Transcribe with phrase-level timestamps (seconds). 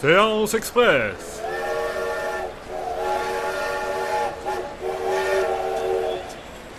[0.00, 1.40] Séance Express.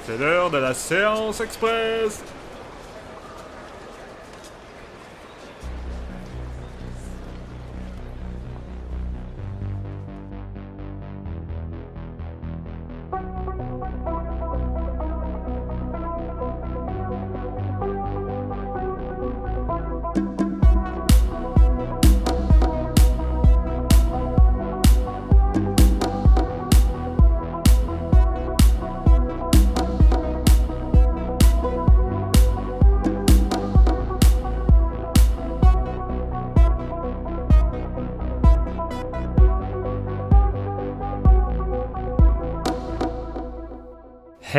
[0.06, 2.24] C'est l'heure de la séance express.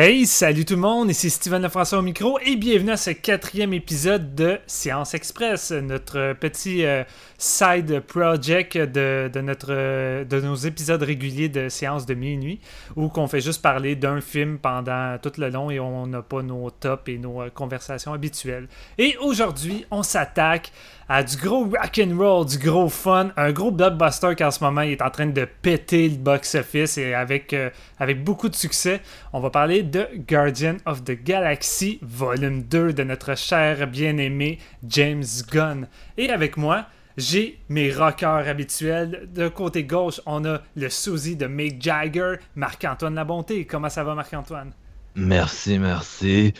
[0.01, 3.73] Hey, salut tout le monde, ici Steven Lefrançois au micro et bienvenue à ce quatrième
[3.73, 7.03] épisode de Séance Express, notre petit euh,
[7.37, 12.61] side project de, notre, de nos épisodes réguliers de Séance de minuit
[12.95, 16.43] où qu'on fait juste parler d'un film pendant tout le long et on n'a pas
[16.43, 18.69] nos tops et nos euh, conversations habituelles.
[18.97, 20.71] Et aujourd'hui, on s'attaque
[21.09, 24.63] à du gros rock and roll, du gros fun, un gros blockbuster qui en ce
[24.63, 27.71] moment est en train de péter le box-office et avec, euh,
[28.17, 29.01] beaucoup de succès.
[29.33, 35.25] On va parler de Guardian of the Galaxy, volume 2 de notre cher bien-aimé James
[35.51, 35.87] Gunn.
[36.15, 36.85] Et avec moi,
[37.17, 39.27] j'ai mes rockers habituels.
[39.33, 43.65] De côté gauche, on a le sosie de Mick Jagger, Marc-Antoine Labonté.
[43.65, 44.73] Comment ça va, Marc-Antoine?
[45.15, 46.53] Merci, merci.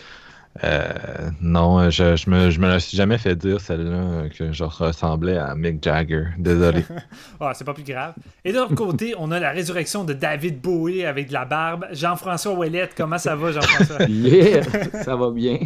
[0.63, 5.37] Euh, non, je, je, me, je me suis jamais fait dire celle-là que je ressemblais
[5.37, 6.25] à Mick Jagger.
[6.37, 6.83] Désolé.
[7.39, 8.13] ah, c'est pas plus grave.
[8.43, 11.85] Et de l'autre côté, on a la résurrection de David Bowie avec de la barbe.
[11.91, 14.03] Jean-François Ouellette, comment ça va, Jean-François?
[14.09, 14.63] yeah,
[15.03, 15.59] ça va bien.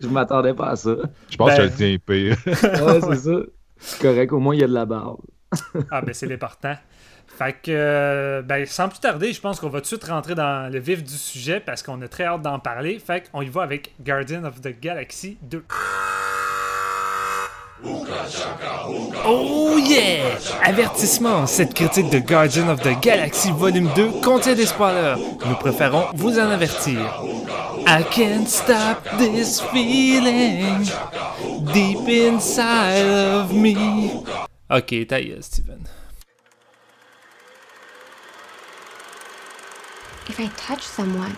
[0.00, 0.94] Je m'attendais pas à ça.
[1.28, 2.36] Je pense que je le tiens pire.
[2.46, 3.40] ouais, c'est ça.
[3.80, 5.20] C'est correct, au moins il y a de la barbe.
[5.90, 6.74] ah, ben c'est l'important.
[7.38, 10.34] Fait que, euh, ben, sans plus tarder, je pense qu'on va tout de suite rentrer
[10.34, 12.98] dans le vif du sujet parce qu'on a très hâte d'en parler.
[12.98, 15.64] Fait qu'on y va avec Guardian of the Galaxy 2.
[19.24, 20.36] Oh yeah!
[20.64, 25.14] Avertissement, cette critique de Guardian of the Galaxy Volume 2 contient des spoilers.
[25.46, 26.98] Nous préférons vous en avertir.
[27.86, 30.84] I can't stop this feeling
[31.72, 34.24] deep inside of me.
[34.68, 35.84] Ok, taille, Steven.
[40.28, 41.36] If I touch someone,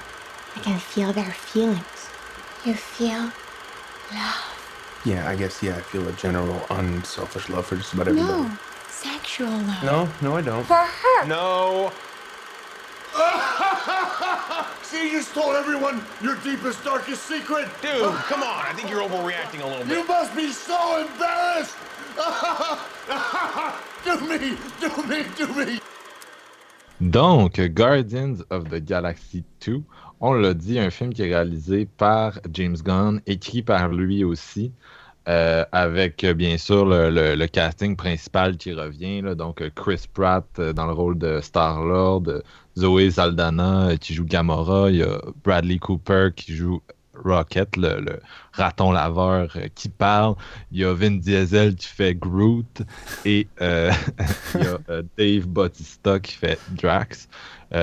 [0.56, 2.08] I can feel their feelings.
[2.64, 3.30] You feel
[4.12, 5.02] love.
[5.04, 8.42] Yeah, I guess, yeah, I feel a general unselfish love for just about everybody.
[8.42, 8.50] No,
[8.88, 9.84] sexual love.
[9.84, 10.64] No, no, I don't.
[10.64, 11.26] For her.
[11.26, 11.92] No.
[14.82, 17.68] See, you just told everyone your deepest, darkest secret.
[17.80, 18.66] Dude, come on.
[18.66, 19.96] I think you're overreacting a little bit.
[19.96, 21.76] You must be so embarrassed.
[24.04, 25.80] do me, do me, do me.
[27.00, 29.82] Donc, Guardians of the Galaxy 2,
[30.20, 34.70] on l'a dit, un film qui est réalisé par James Gunn, écrit par lui aussi,
[35.26, 40.92] euh, avec bien sûr le, casting principal qui revient, donc Chris Pratt euh, dans le
[40.92, 42.24] rôle de Star-Lord,
[42.76, 46.82] Zoé Saldana euh, qui joue Gamora, il y a Bradley Cooper qui joue
[47.14, 48.20] Rocket, le,
[48.52, 50.34] raton laveur euh, qui parle.
[50.72, 52.82] Il y a Vin Diesel qui fait Groot
[53.24, 53.92] et euh,
[54.54, 57.28] il y a euh, Dave Bautista qui fait Drax.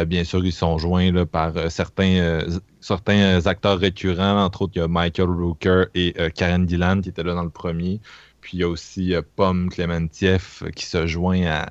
[0.07, 2.49] bien sûr, ils sont joints par certains,
[3.45, 4.43] acteurs récurrents.
[4.43, 7.49] Entre autres, il y a Michael Rooker et Karen Gillan qui étaient là dans le
[7.49, 8.01] premier.
[8.41, 11.67] Puis il y a aussi Pomme Clementieff qui se joint à,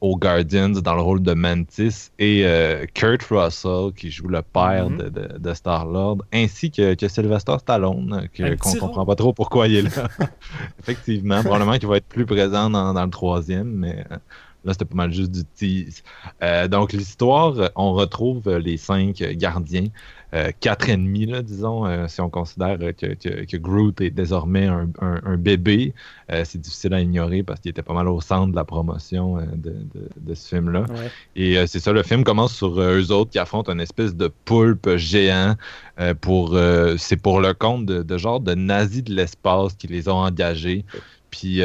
[0.00, 4.90] aux Guardians dans le rôle de Mantis et euh, Kurt Russell qui joue le père
[4.90, 5.10] mhm.
[5.38, 10.08] de, Star-Lord, ainsi que, Sylvester Stallone, qu'on ne comprend pas trop pourquoi il est là.
[10.80, 14.16] Effectivement, probablement qu'il va être plus présent dans, dans le troisième, mais euh,
[14.64, 16.02] Là, c'était pas mal juste du tease.
[16.42, 19.86] Euh, donc, l'histoire, on retrouve les cinq gardiens,
[20.60, 25.94] quatre ennemis, là, disons, euh, si on considère que, Groot est désormais un, bébé.
[26.44, 30.34] c'est difficile à ignorer parce qu'il était pas mal au centre de la promotion de,
[30.34, 30.84] ce film-là.
[31.36, 34.96] Et c'est ça, le film commence sur eux autres qui affrontent une espèce de poulpe
[34.96, 35.56] géant.
[36.20, 36.58] pour
[36.98, 40.84] C'est pour le compte de, de genre de nazis de l'espace qui les ont engagés.
[41.30, 41.62] Puis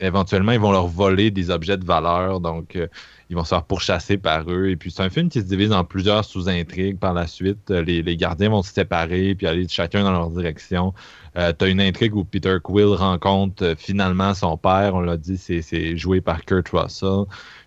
[0.00, 2.40] éventuellement, ils vont leur voler des objets de valeur.
[2.40, 2.86] Donc, euh,
[3.28, 4.68] ils vont se faire pourchasser par eux.
[4.68, 7.70] Et puis, c'est un film qui se divise en plusieurs sous-intrigues par la suite.
[7.70, 10.94] Euh, les, gardiens vont se séparer puis aller chacun dans leur direction.
[11.36, 14.94] Euh, tu une intrigue où Peter Quill rencontre finalement son père.
[14.94, 17.24] On l'a dit, c'est joué par Kurt Russell.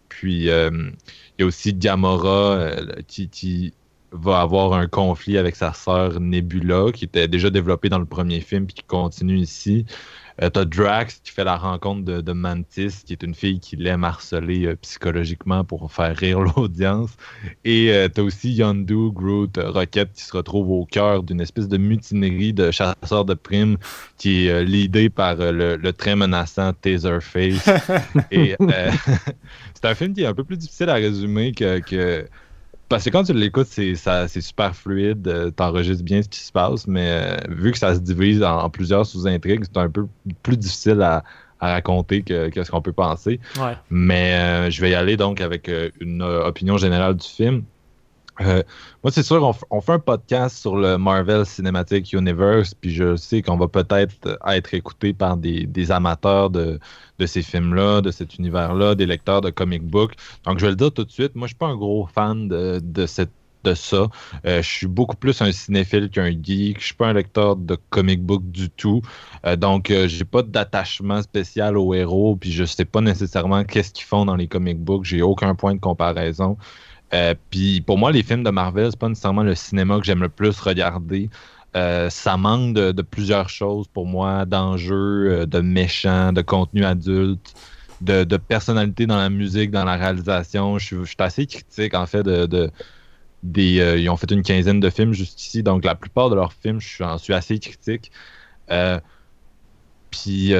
[0.07, 0.93] Puis, il
[1.39, 2.71] y a aussi Gamora
[3.07, 3.73] qui,
[4.11, 8.39] va avoir un conflit avec sa sœur Nebula, qui était déjà développée dans le premier
[8.39, 9.85] film, puis qui continue ici.
[10.41, 14.03] Euh, t'as Drax qui fait la rencontre de, Mantis, qui est une fille qui l'aime
[14.03, 17.11] harceler euh, psychologiquement pour faire rire l'audience.
[17.65, 21.77] Et euh, t'as aussi Yondu, Groot, Rocket qui se retrouve au cœur d'une espèce de
[21.77, 23.77] mutinerie de chasseurs de primes
[24.17, 27.69] qui est l'idée par le, très menaçant Taserface.
[28.31, 28.55] Et
[29.73, 32.25] c'est un film qui est un peu plus difficile à résumer que
[32.89, 33.95] parce que quand tu l'écoutes, c'est,
[34.41, 37.99] super fluide, euh, t'enregistres bien ce qui se passe, mais euh, vu que ça se
[37.99, 40.07] divise en, plusieurs sous-intrigues, c'est un peu
[40.41, 41.23] plus difficile à,
[41.61, 43.39] raconter que, ce qu'on peut penser.
[43.89, 45.69] Mais euh, je vais y aller donc avec
[45.99, 47.63] une opinion générale du film.
[48.41, 48.63] Euh,
[49.03, 53.41] moi, c'est sûr, on, fait un podcast sur le Marvel Cinematic Universe, puis je sais
[53.41, 56.79] qu'on va peut-être être écouté par des, amateurs de,
[57.25, 60.13] ces films-là, de cet univers-là, des lecteurs de comic book.
[60.45, 62.47] Donc, je vais le dire tout de suite, moi, je suis pas un gros fan
[62.47, 62.81] de,
[63.75, 64.07] ça.
[64.45, 66.79] Euh, je suis beaucoup plus un cinéphile qu'un geek.
[66.79, 69.01] Je suis pas un lecteur de comic book du tout.
[69.45, 72.35] Euh, donc, euh, j'ai pas d'attachement spécial aux héros.
[72.35, 75.05] Puis, je sais pas nécessairement qu'est-ce qu'ils font dans les comic books.
[75.05, 76.57] J'ai aucun point de comparaison.
[77.13, 80.21] Euh, puis pour moi, les films de Marvel, c'est pas nécessairement le cinéma que j'aime
[80.21, 81.29] le plus regarder.
[81.75, 87.53] Euh, ça manque de, plusieurs choses pour moi, d'enjeux, euh, de méchants, de contenu adulte,
[88.01, 90.77] de, personnalité dans la musique, dans la réalisation.
[90.77, 92.71] Je suis, assez critique en fait de,
[93.43, 96.79] des, ils ont fait une quinzaine de films jusqu'ici, donc la plupart de leurs films,
[96.79, 98.11] je suis assez critique.
[100.11, 100.53] puis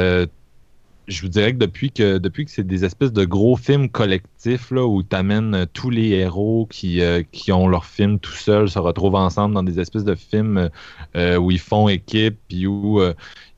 [1.09, 4.71] je vous dirais que depuis que depuis que c'est des espèces de gros films collectifs
[4.71, 8.31] là, où tu amènes euh, tous les héros qui, euh, qui ont leur film tout
[8.31, 10.69] seuls se retrouvent ensemble dans des espèces de films
[11.15, 13.01] euh, où ils font équipe, puis où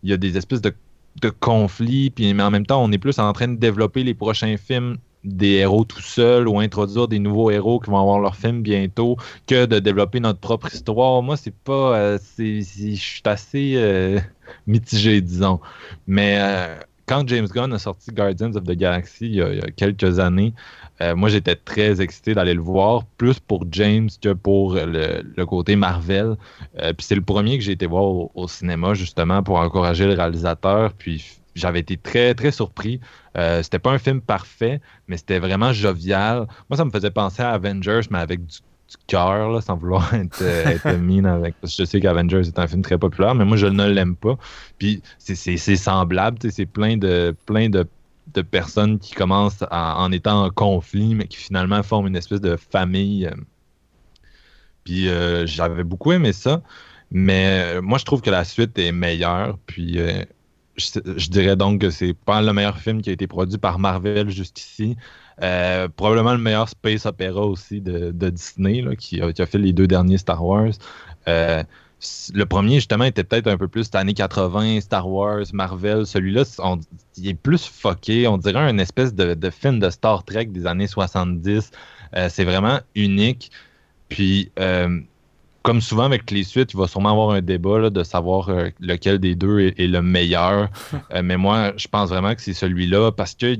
[0.03, 0.73] il y a des espèces de,
[1.21, 4.13] de conflits, puis mais en même temps, on est plus en train de développer les
[4.13, 8.35] prochains films des héros tout seuls ou introduire des nouveaux héros qui vont avoir leur
[8.35, 11.21] film bientôt que de développer notre propre histoire.
[11.21, 12.17] Moi, c'est pas.
[12.17, 14.17] je suis assez
[14.65, 15.59] mitigé, disons.
[16.07, 16.39] Mais
[17.11, 20.53] quand James Gunn a sorti Guardians of the Galaxy il y a, quelques années,
[21.01, 25.75] euh, moi j'étais très excité d'aller le voir, plus pour James que pour le, côté
[25.75, 26.37] Marvel.
[26.79, 30.13] Euh, puis c'est le premier que j'ai été voir au, cinéma justement pour encourager le
[30.13, 30.93] réalisateur.
[30.93, 33.01] Puis j'avais été très très surpris.
[33.37, 34.79] Euh, c'était pas un film parfait,
[35.09, 36.47] mais c'était vraiment jovial.
[36.69, 38.59] Moi ça me faisait penser à Avengers, mais avec du
[38.91, 41.55] du cœur, sans vouloir être, euh, mine avec.
[41.61, 44.15] Parce que je sais qu'Avengers est un film très populaire, mais moi, je ne l'aime
[44.15, 44.37] pas.
[44.77, 47.87] Puis c'est semblable, c'est plein de plein de,
[48.49, 53.29] personnes qui commencent en étant en conflit, mais qui finalement forment une espèce de famille.
[54.83, 56.61] Puis euh, j'avais beaucoup aimé ça.
[57.11, 59.57] Mais euh, moi, je trouve que la suite est meilleure.
[59.65, 59.99] Puis
[60.77, 64.29] je, dirais donc que c'est pas le meilleur film qui a été produit par Marvel
[64.29, 64.95] jusqu'ici.
[65.41, 70.17] Euh, probablement le meilleur space opéra aussi de, Disney, qui, a, fait les deux derniers
[70.17, 70.71] Star Wars.
[71.27, 71.63] Euh,
[72.33, 76.05] le premier, justement, était peut-être un peu plus années 80, Star Wars, Marvel.
[76.05, 76.43] Celui-là,
[77.17, 78.27] il est plus fucké.
[78.27, 81.71] On dirait un espèce de, film de Star Trek des années 70.
[82.15, 83.51] Euh, c'est vraiment unique.
[84.09, 84.51] Puis,
[85.61, 88.49] comme souvent avec les suites, il va sûrement avoir un débat de savoir
[88.79, 90.69] lequel des deux est, est le meilleur.
[91.23, 93.55] mais moi, je pense vraiment que c'est celui-là parce que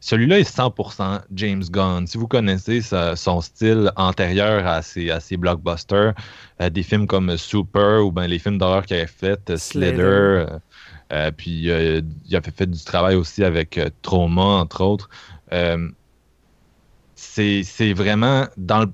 [0.00, 2.06] celui-là est 100% James Gunn.
[2.06, 6.14] Si vous connaissez son style antérieur à ses, blockbusters,
[6.60, 10.46] euh, des films comme Super ou ben, les films d'horreur qu'il avait fait, euh, Slither,
[11.12, 15.08] euh, puis il avait fait du travail aussi avec Trauma, entre autres
[17.18, 18.44] c'est vraiment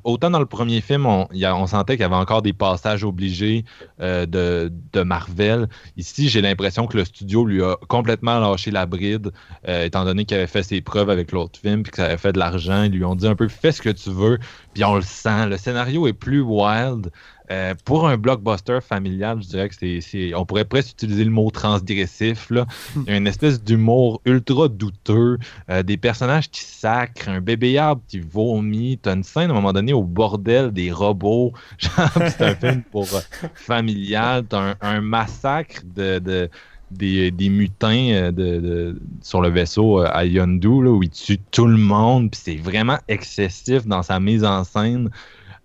[0.04, 3.64] autant dans le premier film on, on sentait qu'il y avait encore des passages obligés
[4.00, 5.68] euh, de, Marvel.
[5.96, 9.32] Ici j'ai l'impression que le studio lui a complètement lâché la bride
[9.68, 12.16] euh, étant donné qu'il avait fait ses preuves avec l'autre film puis que ça avait
[12.16, 12.84] fait de l'argent.
[12.84, 14.38] Ils lui ont dit un peu fais ce que tu veux
[14.72, 15.48] puis on le sent.
[15.48, 17.10] Le scénario est plus wild
[17.52, 20.35] euh, pour un blockbuster familial, je dirais que c'est.
[20.35, 22.49] On pourrait presque utiliser le mot transgressif.
[22.50, 22.66] Là.
[22.97, 27.76] Il y a une espèce d'humour ultra douteux, euh, des personnages qui sacrent, un bébé
[27.76, 28.99] arbre qui vomit.
[29.02, 31.52] T'as une scène à un moment donné au bordel des robots.
[31.78, 33.21] c'est un film pour euh,
[33.54, 34.44] familial.
[34.49, 36.49] T'as un, massacre de,
[36.90, 42.40] des, mutins de, sur le vaisseau à Yondu, où il tue tout le monde, puis
[42.42, 45.11] c'est vraiment excessif dans sa mise en scène.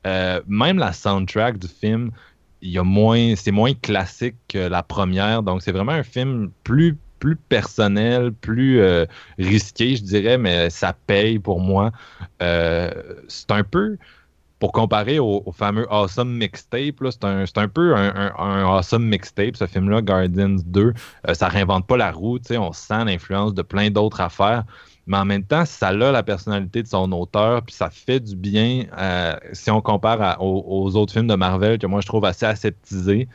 [0.06, 2.12] Euh, même la soundtrack du film,
[2.62, 5.44] il y a moins, c'est moins classique que la première.
[5.44, 9.06] Donc, c'est vraiment un film plus, plus personnel, plus euh,
[9.38, 11.92] risqué, je dirais, mais ça paye pour moi.
[12.42, 12.92] Euh,
[13.27, 13.98] c'est un peu,
[14.60, 20.58] pour comparer au, fameux Awesome Mixtape, c'est un, peu un, Awesome Mixtape, ce film-là, Guardians
[20.66, 20.94] 2.
[21.34, 24.63] ça réinvente pas la roue, on sent l'influence de plein d'autres affaires.
[25.07, 28.35] Mais en même temps, ça a la personnalité de son auteur, puis ça fait du
[28.35, 32.45] bien euh, si on compare aux, autres films de Marvel que moi je trouve assez
[32.45, 33.29] aseptisés.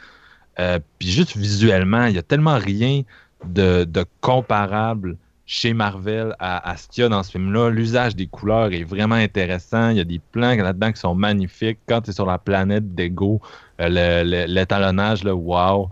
[0.61, 3.03] Euh, puis juste visuellement, il y a tellement rien
[3.47, 3.87] de,
[4.21, 7.71] comparable chez Marvel à, ce qu'il y a dans ce film-là.
[7.71, 9.91] L'usage des couleurs est vraiment intéressant.
[9.91, 11.79] Il y a des plans là-dedans qui sont magnifiques.
[11.89, 13.41] Quand tu es sur la planète d'Ego,
[13.81, 15.89] euh, l'étalonnage, le, wow.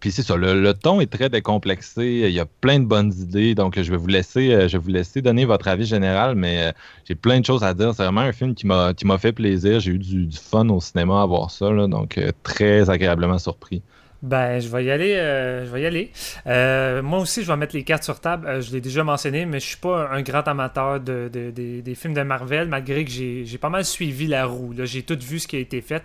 [0.00, 3.56] Puis c'est ça, le, ton est très décomplexé, il y a plein de bonnes idées,
[3.56, 6.68] donc je vais vous laisser, euh, je vais vous laisser donner votre avis général, mais
[6.68, 6.72] euh,
[7.04, 7.92] j'ai plein de choses à dire.
[7.94, 9.80] C'est vraiment un film qui m'a fait plaisir.
[9.80, 13.82] J'ai eu du, fun au cinéma à voir ça, donc euh, très agréablement surpris.
[14.22, 15.14] Ben, je vais y aller.
[15.14, 16.10] Euh, je vais y aller.
[16.46, 18.46] Euh, moi aussi, je vais mettre les cartes sur table.
[18.48, 22.14] Euh, je l'ai déjà mentionné, mais je suis pas un grand amateur de, des films
[22.14, 24.74] de Marvel, malgré que j'ai pas mal suivi la roue.
[24.84, 26.02] J'ai tout vu ce qui a été fait.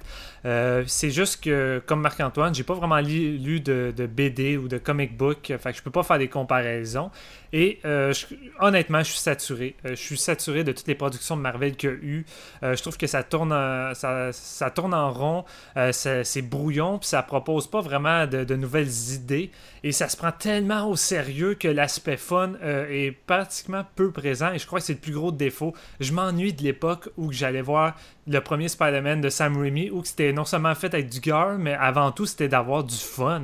[0.87, 5.53] c'est juste que, comme Marc-Antoine, j'ai pas vraiment lu, de, BD ou de comic book.
[5.59, 7.09] Fait que je peux pas faire des comparaisons.
[7.55, 8.11] Et euh,
[8.59, 9.75] honnêtement, je suis saturé.
[9.85, 12.25] Euh, je suis saturé de toutes les productions de Marvel qu'il y a eu.
[12.63, 15.45] Euh, je trouve que ça tourne, en rond,
[15.91, 19.51] c'est brouillon, puis ça propose pas vraiment de, nouvelles idées.
[19.83, 24.51] Et ça se prend tellement au sérieux que l'aspect fun est pratiquement peu présent.
[24.51, 25.75] Et je crois que c'est le plus gros défaut.
[25.99, 27.95] Je m'ennuie de l'époque où j'allais voir
[28.25, 31.73] le premier Spider-Man de Sam Raimi, où c'était non seulement fait avec du gars, mais
[31.73, 33.43] avant tout, c'était d'avoir du fun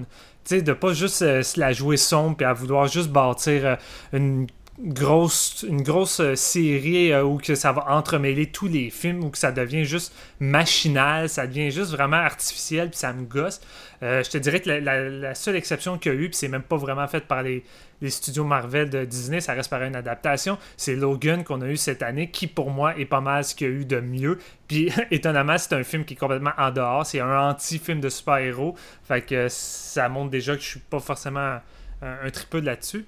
[0.57, 3.75] de pas juste euh, se la jouer sombre et à vouloir juste bâtir euh,
[4.13, 4.47] une
[4.81, 9.37] grosse, une grosse euh, série où que ça va entremêler tous les films ou que
[9.37, 13.61] ça devient juste machinal, ça devient juste vraiment artificiel puis ça me gosse.
[14.01, 16.77] je te dirais que la, seule exception qu'il y a eu, puis c'est même pas
[16.77, 17.63] vraiment fait par les,
[18.01, 20.57] les studios Marvel de Disney, ça reste par une adaptation.
[20.77, 23.67] C'est Logan qu'on a eu cette année, qui pour moi est pas mal ce qu'il
[23.67, 24.39] y a eu de mieux.
[24.67, 27.05] Puis étonnamment, c'est un film qui est complètement en dehors.
[27.05, 28.75] C'est un anti-film de super-héros.
[29.03, 31.59] Fait que ça montre déjà que je suis pas forcément
[32.01, 33.05] un, un tripeux là-dessus.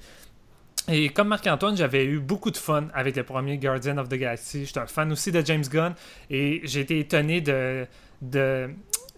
[0.89, 4.65] Et comme Marc-Antoine, j'avais eu beaucoup de fun avec le premier Guardian of the Galaxy.
[4.65, 5.93] J'étais un fan aussi de James Gunn
[6.29, 7.87] et j'ai été étonné de,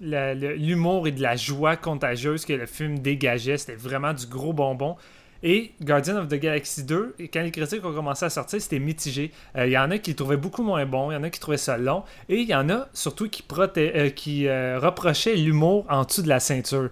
[0.01, 3.58] l'humour et de la joie contagieuse que le film dégageait.
[3.58, 4.98] C'était vraiment du gros bonbon.
[5.46, 9.32] Et Guardian of the Galaxy 2, quand les critiques ont commencé à sortir, c'était mitigé.
[9.55, 11.39] Il euh, y en a qui trouvaient beaucoup moins bon, il y en a qui
[11.41, 14.08] trouvaient ça long, et il y en a surtout qui, euh,
[14.48, 16.91] euh, reprochaient l'humour en dessous de la ceinture.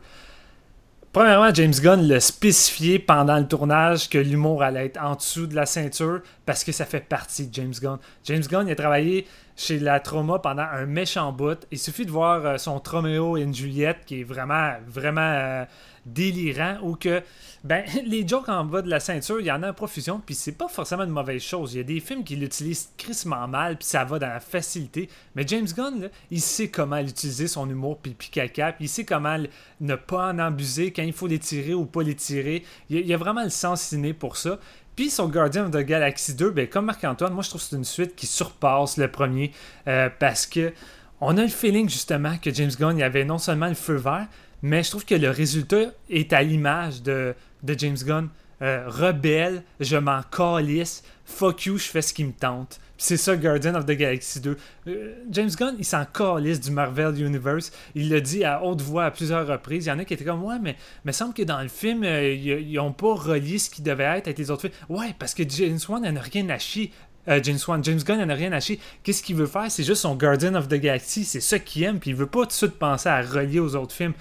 [1.14, 5.56] Premièrement, James Gunn l'a spécifié pendant le tournage que l'humour allait être en dessous de
[5.56, 7.98] la ceinture parce que ça fait partie de James Gunn.
[8.24, 9.28] James Gunn a travaillé
[9.58, 11.68] chez la Trauma pendant un méchant bout.
[11.70, 15.66] Il suffit de voir son Tromeo et Juliette qui est vraiment, vraiment
[16.06, 17.22] délirant ou que
[17.64, 20.36] ben, les jokes en bas de la ceinture, il y en a en profusion, puis
[20.36, 21.74] c'est pas forcément une mauvaise chose.
[21.74, 25.10] Il y a des films qui l'utilisent crissement mal, puis ça va dans la facilité.
[25.36, 29.38] Mais James Gunn, il sait comment utiliser son humour puis, caca, puis il sait comment
[29.80, 32.64] ne pas en abuser quand il faut les tirer ou pas les tirer.
[32.90, 34.60] Il y a, vraiment le sens ciné pour ça.
[34.96, 37.76] Puis son Guardian of the Galaxy 2, ben, comme Marc-Antoine, moi je trouve que c'est
[37.76, 39.52] une suite qui surpasse le premier
[39.88, 40.74] euh, parce que
[41.22, 44.28] on a le feeling justement que James Gunn il avait non seulement le feu vert,
[44.62, 48.30] mais je trouve que le résultat est à l'image de, de James Gunn.
[48.62, 52.80] Euh, rebelle, je m'en calisse, fuck you, je fais ce qui me tente.
[52.96, 54.58] C'est ça, Guardian of the Galaxy 2.
[54.86, 57.72] Euh, James Gunn, il s'en calisse du Marvel Universe.
[57.96, 59.88] Il l'a dit à haute voix à plusieurs reprises.
[59.88, 62.04] Il y en a qui étaient comme, ouais, mais me semble que dans le film,
[62.04, 64.74] euh, ils n'ont pas relié ce qui devait être avec les autres films.
[64.90, 66.92] Ouais, parce que James Wan n'en a rien à chier.
[67.28, 68.80] James Wan, James Gunn n'en a rien à chier.
[69.04, 69.70] Qu'est-ce qu'il veut faire?
[69.70, 71.24] C'est juste son Guardian of the Galaxy.
[71.24, 72.00] C'est ça qu'il aime.
[72.00, 74.14] Puis il veut pas tout de suite penser à relier aux autres films.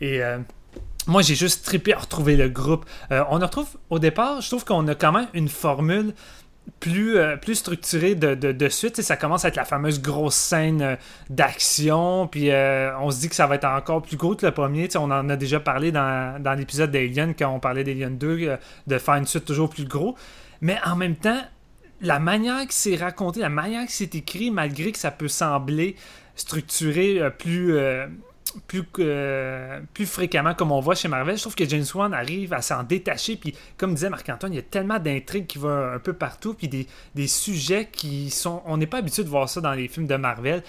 [0.00, 0.22] Et
[1.08, 2.84] moi, j'ai juste trippé à retrouver le groupe.
[3.10, 6.12] Euh, on retrouve, au départ, je trouve qu'on a quand même une formule
[6.80, 9.00] plus, euh, plus structurée de, de, suite.
[9.00, 10.96] ça commence à être la fameuse grosse scène euh,
[11.30, 12.26] d'action.
[12.26, 12.50] Puis
[13.00, 14.86] on se dit que ça va être encore plus gros que le premier.
[14.96, 18.98] on en a déjà parlé dans, dans l'épisode d'Alien, quand on parlait d'Alien 2, de
[18.98, 20.14] faire une suite toujours plus gros.
[20.60, 21.40] Mais en même temps,
[22.00, 25.96] la manière que c'est raconté, la manière que c'est écrit, malgré que ça peut sembler
[26.34, 27.76] structuré plus
[28.66, 31.36] plus, euh, plus fréquemment comme on voit chez Marvel.
[31.36, 33.36] Je trouve que James Wan arrive à s'en détacher.
[33.36, 36.54] Puis, comme disait Marc-Antoine, il y a tellement d'intrigues qui vont un peu partout.
[36.54, 38.62] Puis des, des sujets qui sont.
[38.66, 40.62] On n'est pas habitué de voir ça dans les films de Marvel.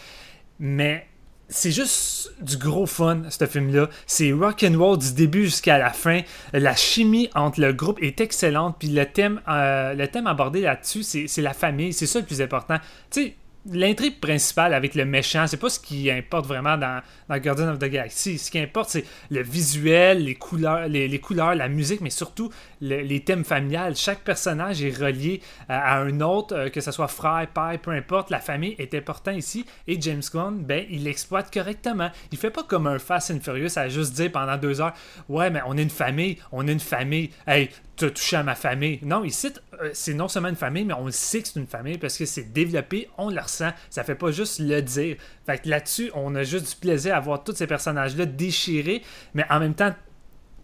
[0.60, 1.08] Mais
[1.50, 3.90] c'est juste du gros fun, ce film-là.
[4.06, 6.22] C'est rock and roll du début jusqu'à la fin.
[6.54, 8.76] La chimie entre le groupe est excellente.
[8.80, 11.92] Puis le thème, euh, le thème abordé là-dessus, c'est la famille.
[11.92, 12.78] C'est ça le plus important.
[13.10, 13.36] Tu sais,
[13.66, 17.80] l'intrigue principale avec le méchant, c'est pas ce qui importe vraiment dans, dans Guardian of
[17.80, 18.38] the Galaxy.
[18.38, 22.52] Ce qui importe, c'est le visuel, les couleurs, les, couleurs, la musique, mais surtout
[22.82, 23.96] les thèmes familiales.
[23.96, 28.30] Chaque personnage est relié à, un autre, euh, que ce soit frère, père, peu importe.
[28.30, 29.66] La famille est importante ici.
[29.88, 32.10] Et James Gunn, ben, il l'exploite correctement.
[32.32, 34.94] Il fait pas comme un Fast and Furious à juste dire pendant deux heures
[35.28, 37.30] Ouais, mais on est une famille, on est une famille.
[37.46, 39.00] Hey, t'as touché à ma famille.
[39.04, 39.52] Non, ici,
[39.82, 42.18] euh, c'est non seulement une famille, mais on le sait que c'est une famille parce
[42.18, 43.72] que c'est développé, on le ressent.
[43.90, 45.18] Ça fait pas juste le dire.
[45.46, 49.04] Fait que là-dessus, on a juste du plaisir à voir tous ces personnages-là déchirés,
[49.34, 49.94] mais en même temps,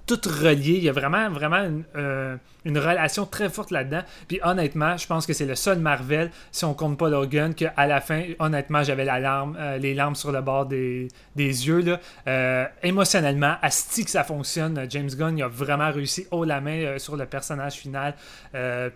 [0.06, 0.78] tout relié.
[0.78, 4.02] Il y a vraiment, vraiment une, euh, une relation très forte là-dedans.
[4.28, 7.88] Puis honnêtement, je pense que c'est le seul Marvel, si on compte pas Logan, qu'à
[7.88, 11.82] la fin, honnêtement, j'avais la larme, euh, les larmes sur le bord des, des yeux.
[11.82, 12.00] Là.
[12.28, 14.86] Euh, émotionnellement, asti que ça fonctionne.
[14.90, 18.16] James Gunn il a vraiment réussi haut la main euh, sur le personnage final.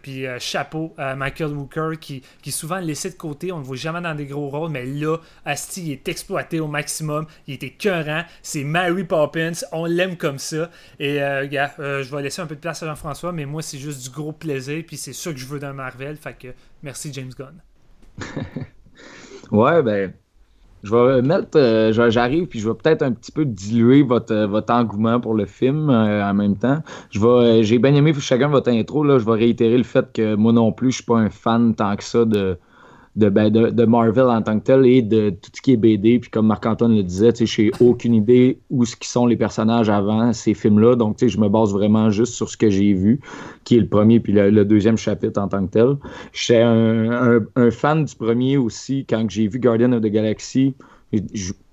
[0.02, 3.52] puis chapeau à Michael Wooker qui, qui est souvent laissé de côté.
[3.52, 6.60] On ne le voit jamais dans des gros rôles, mais là, Asti il est exploité
[6.60, 7.28] au maximum.
[7.48, 8.24] Il était écœurant.
[8.42, 9.52] C'est Mary Poppins.
[9.72, 10.70] On l'aime comme ça.
[11.00, 11.18] Et
[11.52, 14.10] gars, je vais laisser un peu de place à Jean-François, mais moi, c'est juste du
[14.10, 16.16] gros plaisir, puis c'est ça que je veux d'un Marvel.
[16.18, 16.48] Fait que
[16.84, 17.62] merci, James Gunn.
[19.52, 20.14] ouais, ben,
[20.84, 24.48] je vais mettre, euh, j'arrive, puis je vais peut-être un petit peu diluer votre, euh,
[24.48, 26.82] votre engouement pour le film euh, en même temps.
[27.12, 29.20] J'ai bien aimé chacun votre intro, là.
[29.20, 31.96] Je vais réitérer le fait que moi non plus, je suis pas un fan tant
[31.96, 32.58] que ça de
[33.28, 36.20] ben, de, Marvel en tant que tel et de tout ce qui est BD.
[36.20, 39.90] Puis comme Marc-Antoine le disait, je n'ai aucune idée où ce qui sont les personnages
[39.90, 40.96] avant ces films-là.
[40.96, 43.20] Donc, je me base vraiment juste sur ce que j'ai vu,
[43.64, 45.98] qui est le premier puis le, deuxième chapitre en tant que tel.
[46.32, 50.76] J'étais un, un, fan du premier aussi quand j'ai vu Guardian of the Galaxy.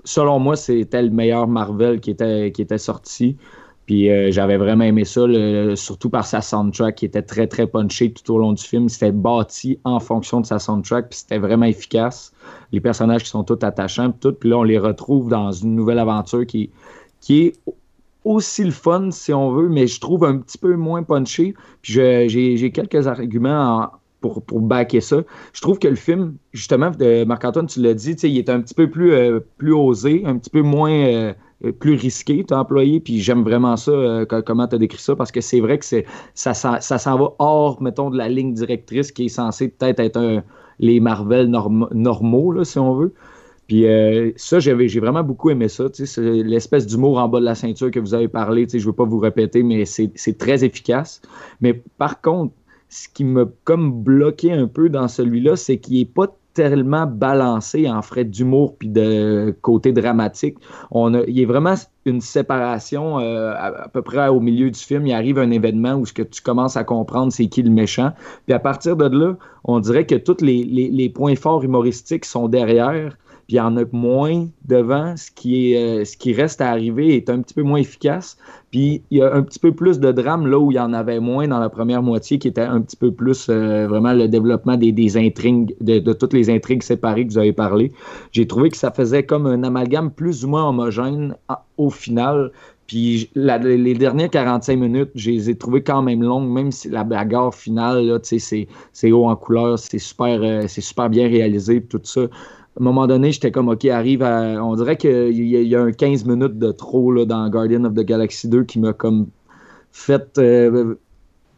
[0.04, 3.36] selon moi, c'était le meilleur Marvel qui était, qui était sorti.
[3.86, 5.22] Puis euh, j'avais vraiment aimé ça,
[5.76, 8.88] surtout par sa soundtrack qui était très très punché tout au long du film.
[8.88, 12.32] C'était bâti en fonction de sa soundtrack, puis c'était vraiment efficace.
[12.72, 14.32] Les personnages qui sont tous attachants, puis tout.
[14.32, 16.70] Puis là, on les retrouve dans une nouvelle aventure qui,
[17.20, 17.52] qui est
[18.24, 21.54] aussi le fun, si on veut, mais je trouve un petit peu moins punché.
[21.80, 21.92] Puis
[22.28, 25.22] j'ai quelques arguments pour, pour backer ça.
[25.52, 28.74] Je trouve que le film, justement, de Marc-Antoine, tu l'as dit, il est un petit
[28.74, 30.90] peu plus, euh, plus osé, un petit peu moins.
[30.90, 31.32] Euh,
[31.78, 35.32] plus risqué, tu employé, puis j'aime vraiment ça, euh, comment tu as décrit ça, parce
[35.32, 35.84] que c'est vrai que
[36.34, 40.42] ça, s'en va hors, mettons, de la ligne directrice qui est censée peut-être être un,
[40.78, 43.14] les Marvel normaux, si on veut.
[43.66, 45.86] Puis euh, ça, j'ai vraiment beaucoup aimé ça.
[46.18, 48.66] L'espèce d'humour en bas de la ceinture que vous avez parlé.
[48.70, 51.20] Je ne veux pas vous répéter, mais c'est très efficace.
[51.60, 52.54] Mais par contre,
[52.88, 57.88] ce qui m'a comme bloqué un peu dans celui-là, c'est qu'il n'est pas tellement balancé
[57.88, 60.56] en frais d'humour puis de côté dramatique.
[60.90, 61.74] On il y a vraiment
[62.06, 65.06] une séparation euh, à, peu près au milieu du film.
[65.06, 68.12] Il arrive un événement où ce que tu commences à comprendre c'est qui le méchant.
[68.46, 73.16] Puis à partir de là, on dirait que tous les points forts humoristiques sont derrière
[73.46, 75.16] puis il y en a moins devant.
[75.16, 78.36] Ce qui, est, euh, ce qui reste à arriver est un petit peu moins efficace.
[78.72, 80.92] Puis il y a un petit peu plus de drame là où il y en
[80.92, 84.26] avait moins dans la première moitié, qui était un petit peu plus euh, vraiment le
[84.26, 87.92] développement des, des intrigues, de, toutes les intrigues séparées que vous avez parlé.
[88.32, 91.36] J'ai trouvé que ça faisait comme un amalgame plus ou moins homogène
[91.76, 92.50] au final.
[92.88, 97.02] Puis les dernières 45 minutes, je les ai trouvées quand même longues, même si la
[97.02, 102.22] bagarre finale, c'est haut en couleur, c'est super, euh, c'est super bien réalisé, tout ça
[102.76, 104.62] à un moment donné, j'étais comme, OK, arrive à.
[104.62, 108.00] On dirait qu'il y, a un 15 minutes de trop là, dans Guardian of the
[108.00, 109.28] Galaxy 2 qui m'a comme
[109.92, 110.36] fait.
[110.38, 110.94] Euh,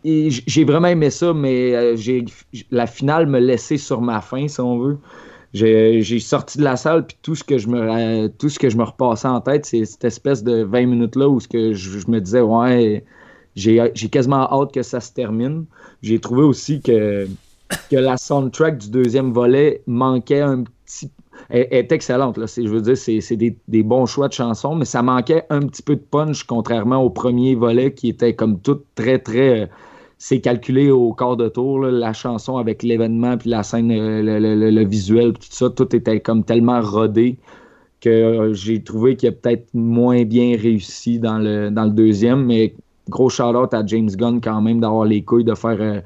[0.04, 2.24] j'ai vraiment aimé ça, mais euh, j'ai
[2.70, 4.98] la finale me laissait sur ma faim, si on veut.
[5.54, 8.76] J'ai sorti de la salle, puis tout ce que je me, tout ce que je
[8.76, 12.10] me repassais en tête, c'est cette espèce de 20 minutes-là où ce que je, je,
[12.10, 13.04] me disais, ouais,
[13.56, 15.64] j'ai quasiment hâte que ça se termine.
[16.02, 17.26] J'ai trouvé aussi que
[17.90, 20.72] que la soundtrack du deuxième volet manquait un petit
[21.50, 22.38] est, excellente.
[22.38, 25.96] Je veux dire, c'est des, bons choix de chansons, mais ça manquait un petit peu
[25.96, 29.62] de punch, contrairement au premier volet qui était comme tout très, très.
[29.62, 29.66] Euh,
[30.20, 34.84] c'est calculé au quart de tour, la chanson avec l'événement, puis la scène, euh, le,
[34.84, 37.38] visuel, tout ça, tout était comme tellement rodé
[38.00, 42.74] que euh, j'ai trouvé qu'il a peut-être moins bien réussi dans le, deuxième, mais
[43.08, 46.02] gros shout-out à James Gunn quand même d'avoir les couilles de faire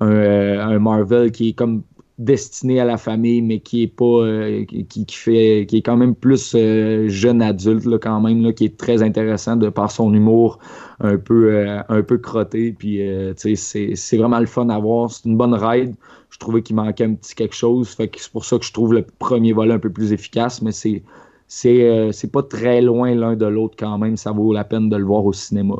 [0.00, 1.82] un, Marvel qui est comme
[2.18, 6.14] destiné à la famille, mais qui est pas euh, qui, fait qui est quand même
[6.14, 10.12] plus euh, jeune adulte là, quand même, là, qui est très intéressant de par son
[10.14, 10.58] humour
[11.00, 12.72] un peu un peu crotté.
[12.78, 13.00] Puis
[13.36, 15.10] c'est vraiment le fun à voir.
[15.10, 15.94] C'est une bonne ride.
[16.30, 17.88] Je trouvais qu'il manquait un petit quelque chose.
[17.90, 20.62] Fait que c'est pour ça que je trouve le premier volet un peu plus efficace,
[20.62, 21.02] mais c'est
[21.46, 24.16] c'est pas très loin l'un de l'autre quand même.
[24.16, 25.74] Ça vaut la peine de le voir au cinéma.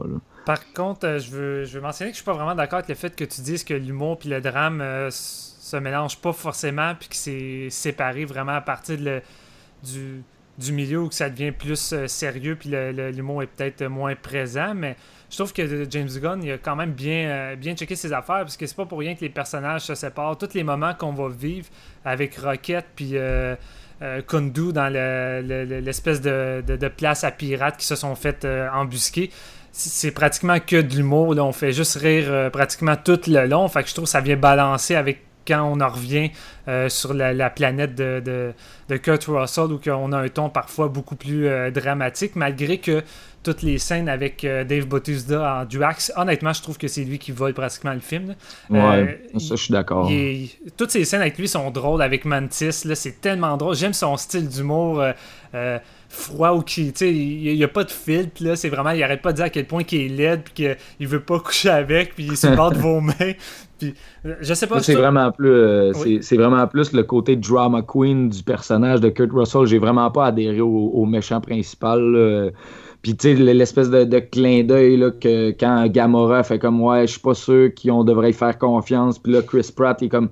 [0.45, 2.89] Par contre, euh, je veux, je veux mentionner que je suis pas vraiment d'accord avec
[2.89, 5.11] le fait que tu dises que l'humour puis le drame euh,
[5.65, 9.23] se mélangent pas forcément puis que c'est séparé vraiment à partir de
[9.83, 10.23] du,
[10.59, 14.75] du, milieu où ça devient plus euh, sérieux puis l'humour est peut-être moins présent.
[14.75, 14.97] Mais
[15.31, 18.57] je trouve que James Gunn il a quand même bien, bien checké ses affaires parce
[18.57, 20.37] que c'est pas pour rien que les personnages se séparent.
[20.37, 21.67] Tous les moments qu'on va vivre
[22.05, 23.15] avec Rocket puis
[24.27, 29.31] Kundu dans l'espèce de, de, place à pirates qui se sont fait embusquer
[29.77, 31.35] c'est pratiquement que de l'humour.
[31.39, 33.67] On fait juste rire euh, pratiquement tout le long.
[33.69, 36.31] Fait que je trouve que ça vient balancer avec quand on en revient
[36.69, 38.23] euh, sur la, planète de,
[38.89, 43.03] de, Kurt Russell, où on a un ton parfois beaucoup plus euh, dramatique, malgré que
[43.43, 47.31] toutes les scènes avec Dave Bautista en Duax, honnêtement, je trouve que c'est lui qui
[47.31, 48.35] vole pratiquement le film.
[48.71, 50.11] Ouais, ça, je suis d'accord.
[50.79, 53.77] Toutes ces scènes avec lui sont drôles, avec Mantis, c'est tellement drôle.
[53.77, 55.05] J'aime son style d'humour
[56.15, 59.03] froid ou qui, tu sais, il n'y a, pas de filtre, là, c'est vraiment, il
[59.03, 60.55] arrête pas de dire à quel point qu'il est laid, puis
[60.99, 63.33] qu'il veut pas coucher avec, puis il se bat de vos mains,
[63.93, 63.95] puis
[64.41, 64.81] je sais pas.
[64.81, 69.33] C'est vraiment plus, euh, c'est vraiment plus le côté drama queen du personnage de Kurt
[69.33, 72.53] Russell, j'ai vraiment pas adhéré au, méchant principal,
[73.03, 77.21] Puis, tu sais, l'espèce de, clin d'œil que quand Gamora fait comme, ouais, je suis
[77.21, 79.19] pas sûr qu'on devrait y faire confiance.
[79.19, 80.31] Puis là, Chris Pratt est comme,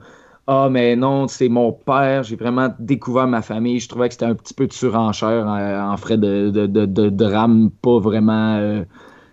[0.49, 3.79] ah, mais non, c'est mon père, j'ai vraiment découvert ma famille.
[3.79, 7.99] Je trouvais que c'était un petit peu de surenchère en, frais de, de, drame, pas
[7.99, 8.57] vraiment.
[8.57, 8.85] Euh,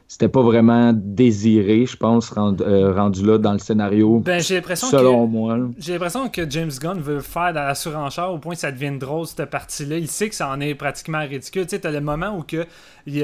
[0.09, 4.19] c'était pas vraiment désiré, je pense, euh, rendu, là dans le scénario.
[4.25, 5.59] Ben, j'ai l'impression selon moi.
[5.77, 8.97] J'ai l'impression que James Gunn veut faire dans la surenchère au point que ça devienne
[8.97, 9.99] drôle, cette partie-là.
[9.99, 11.65] Il sait que ça en est pratiquement ridicule.
[11.65, 12.65] Tu sais, t'as le moment où que,
[13.05, 13.23] il,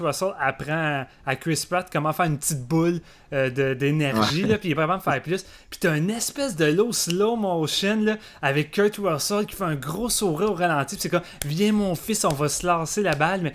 [0.00, 3.00] Russell apprend à Chris Pratt comment faire une petite boule
[3.32, 5.44] euh, d'énergie, puis il est vraiment faire plus.
[5.68, 9.74] Puis t'as une espèce de low slow motion là, avec Kurt Russell qui fait un
[9.74, 10.94] gros sourire au ralenti.
[10.96, 13.52] c'est comme, viens mon fils, on va se lancer la balle, mais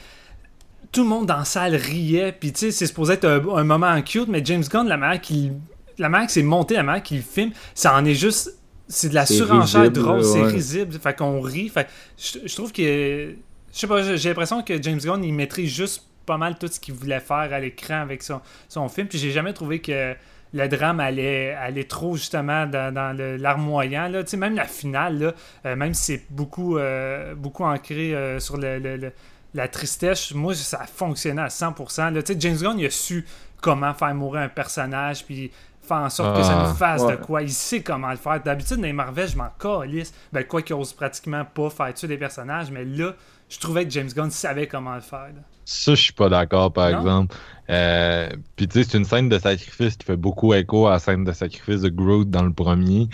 [0.91, 2.31] tout le monde dans la salle riait.
[2.31, 5.53] Puis, tu sais, c'est supposé être un, moment cute, mais James Gunn, la manière qu'il.
[5.97, 8.55] La manière que c'est monté, la manière qu'il filme, ça en est juste.
[8.87, 10.97] C'est de la surenchère drôle, c'est risible.
[10.99, 11.69] Fait qu'on rit.
[11.69, 13.35] Fait je, trouve que.
[13.71, 16.79] Je sais pas, j'ai l'impression que James Gunn, il maîtrise juste pas mal tout ce
[16.79, 19.07] qu'il voulait faire à l'écran avec son, son film.
[19.07, 20.15] Puis j'ai jamais trouvé que
[20.53, 24.07] le drame allait, allait trop justement dans, dans l'armoyant.
[24.07, 24.23] Là.
[24.37, 25.33] Même la finale, là,
[25.65, 29.11] euh, même si c'est beaucoup, euh, beaucoup ancré euh, sur le,
[29.53, 32.13] la tristesse, moi, ça a fonctionné à 100%.
[32.13, 33.25] Là, James Gunn, il a su
[33.61, 36.75] comment faire mourir un personnage, puis faire en sorte que ça nous ah.
[36.75, 37.41] fasse de quoi.
[37.41, 38.41] Il sait comment le faire.
[38.41, 40.13] D'habitude, dans les Marvel, je m'en calisse.
[40.31, 43.13] Ben, quoi qu'il ose pratiquement pas faire tuer des personnages, mais là,
[43.49, 45.29] je trouvais que James Gunn savait comment le faire.
[45.65, 47.35] Ça, je suis pas d'accord, par exemple.
[47.69, 50.99] Euh, puis, tu sais, c'est une scène de sacrifice qui fait beaucoup écho à la
[50.99, 53.07] scène de sacrifice de Groot dans le premier.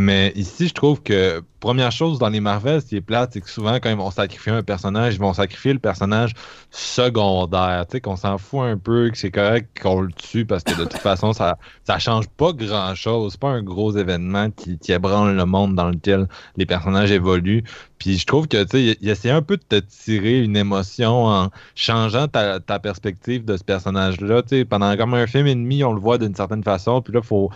[0.00, 3.40] Mais ici, je trouve que, première chose dans les Marvel, ce qui est plate, c'est
[3.40, 6.34] que souvent, quand ils vont sacrifier un personnage, ils vont sacrifier le personnage
[6.70, 7.84] secondaire.
[7.88, 10.78] Tu sais, qu'on s'en fout un peu, que c'est correct qu'on le tue parce que
[10.78, 13.32] de toute façon, ça, ça change pas grand chose.
[13.32, 17.64] C'est pas un gros événement qui, qui ébranle le monde dans lequel les personnages évoluent.
[17.98, 21.26] Puis je trouve que, tu sais, il essaie un peu de te tirer une émotion
[21.26, 24.42] en changeant ta, ta perspective de ce personnage-là.
[24.42, 27.12] Tu sais, pendant comme un film et demi, on le voit d'une certaine façon, puis
[27.12, 27.50] là, faut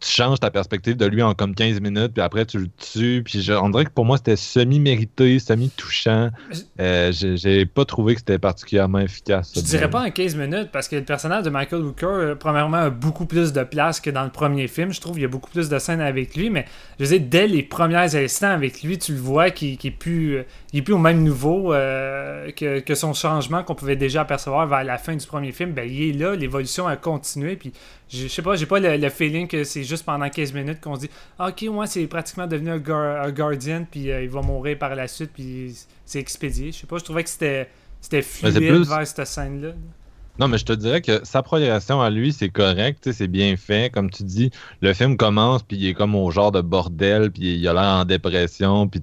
[0.00, 3.22] tu changes ta perspective de lui en comme 15 minutes, puis après tu le tues.
[3.24, 6.30] Puis on dirait que pour moi, c'était semi-mérité, semi-touchant.
[6.80, 9.52] Euh, j'ai pas trouvé que c'était particulièrement efficace.
[9.56, 12.76] Je dirais pas en 15 minutes, parce que le personnage de Michael Hooker, euh, premièrement,
[12.76, 14.92] a beaucoup plus de place que dans le premier film.
[14.92, 16.66] Je trouve qu'il y a beaucoup plus de scènes avec lui, mais
[16.98, 20.44] je veux dire, dès les premiers instants avec lui, tu le vois qu'il est plus.
[20.76, 24.66] Il est plus au même niveau euh, que, que, son changement qu'on pouvait déjà apercevoir
[24.66, 25.72] vers la fin du premier film.
[25.72, 27.72] Ben, il est là, l'évolution a continué, puis
[28.10, 31.00] je sais pas, j'ai pas le, feeling que c'est juste pendant 15 minutes qu'on se
[31.00, 34.76] dit ah, Ok, moi, c'est pratiquement devenu un, un Guardian, puis euh, il va mourir
[34.76, 36.72] par la suite, puis c'est expédié.
[36.72, 37.70] Je sais pas, je trouvais que c'était
[38.20, 39.70] fluide vers cette scène-là.
[40.38, 43.90] Non, mais je te dirais que sa progression à lui, c'est correct, c'est bien fait.
[43.90, 44.50] Comme tu dis,
[44.82, 47.82] le film commence, puis il est comme au genre de bordel, puis il a l'air
[47.82, 49.00] en dépression, puis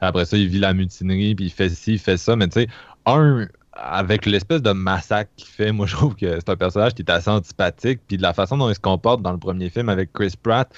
[0.00, 2.36] après ça, il vit la mutinerie, puis il fait ci, il fait ça.
[2.36, 2.68] Mais tu sais,
[3.06, 7.02] un, avec l'espèce de massacre qu'il fait, moi je trouve que c'est un personnage qui
[7.02, 8.00] est assez antipathique.
[8.06, 10.70] Puis de la façon dont il se comporte dans le premier film avec Chris Pratt,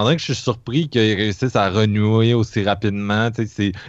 [0.00, 3.30] on dirait que je suis surpris qu'il réussisse à renouer aussi rapidement.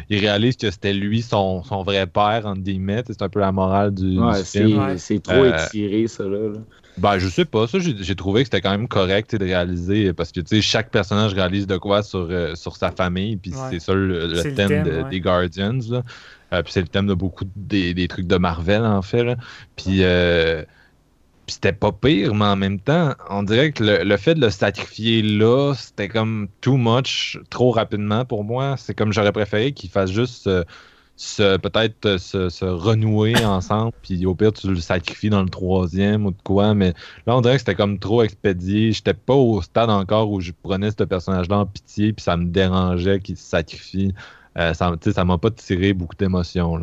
[0.10, 3.04] Il réalise que c'était lui son, vrai père, entre guillemets.
[3.08, 4.98] C'est un peu la morale du, film.
[4.98, 6.24] C'est trop euh, étiré, ça.
[6.24, 6.54] Là,
[6.98, 7.68] Ben, je sais pas.
[7.68, 11.68] Ça, j'ai trouvé que c'était quand même correct de réaliser parce que chaque personnage réalise
[11.68, 13.38] de quoi sur, euh, sur sa famille.
[13.38, 15.80] Puis c'est ça le, thème, des Guardians.
[15.90, 16.04] Là.
[16.54, 19.38] Euh, puis c'est le thème de beaucoup des, trucs de Marvel, en fait.
[19.88, 20.64] Euh,
[21.52, 24.50] puis, c'était pas pire, mais en même temps, on dirait que le, fait de le
[24.50, 28.76] sacrifier là, c'était comme too much, trop rapidement pour moi.
[28.78, 30.50] C'est comme j'aurais préféré qu'il fasse juste
[31.18, 36.42] peut-être se, renouer ensemble, puis au pire, tu le sacrifies dans le troisième ou de
[36.44, 36.94] quoi, mais
[37.28, 38.94] là, on dirait que c'était comme trop expédié.
[38.94, 42.46] J'étais pas au stade encore où je prenais ce personnage-là en pitié, puis ça me
[42.46, 44.14] dérangeait qu'il se sacrifie.
[44.58, 46.78] Euh, ça ça m'a pas tiré beaucoup d'émotions.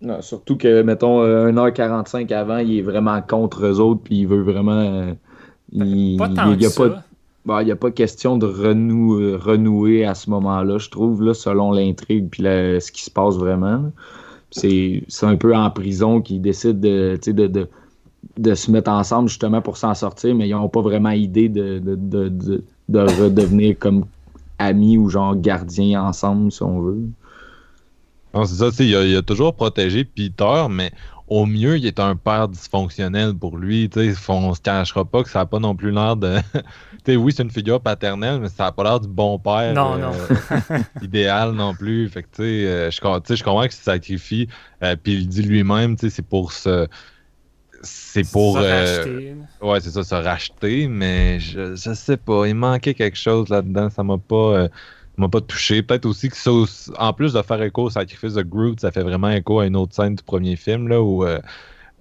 [0.00, 4.26] Non, surtout que, mettons, 1h45 euh, avant, il est vraiment contre eux autres, puis il
[4.26, 4.72] veut vraiment.
[4.72, 5.12] Euh,
[5.72, 7.04] il n'y a, pas,
[7.44, 12.42] bah, a pas question de renouer à ce moment-là, je trouve, là, selon l'intrigue puis
[12.42, 13.90] ce qui se passe vraiment.
[14.50, 17.68] c'est un peu en prison qu'ils décident de, de, de,
[18.38, 21.80] de, se mettre ensemble justement pour s'en sortir, mais ils n'ont pas vraiment idée de,
[21.80, 22.30] de,
[22.88, 24.06] de, redevenir comme
[24.58, 27.02] amis ou genre gardiens ensemble, si on veut.
[28.34, 30.92] C'est ça, il a, il a, toujours protégé Peter, mais
[31.28, 33.90] au mieux, il est un père dysfonctionnel pour lui.
[34.28, 36.38] On se cachera pas que ça n'a pas non plus l'air de.
[37.08, 40.12] oui, c'est une figure paternelle, mais ça n'a pas l'air du bon père non, non.
[40.12, 42.08] Euh, idéal non plus.
[42.08, 42.96] Fait que, euh, je,
[43.34, 44.48] je comprends qu'il se sacrifie.
[44.82, 46.88] Euh, puis il dit lui-même, c'est pour se.
[47.82, 48.58] C'est pour.
[48.58, 49.36] Se racheter.
[49.60, 52.46] ouais, c'est ça, se racheter, mais je, je sais pas.
[52.46, 53.90] Il manquait quelque chose là-dedans.
[53.90, 54.68] Ça m'a pas
[55.20, 55.82] m'a pas touché.
[55.82, 56.50] Peut-être aussi que ça,
[56.98, 59.76] en plus de faire écho au sacrifice de Groot, ça fait vraiment écho à une
[59.76, 61.40] autre scène du premier film là, où euh,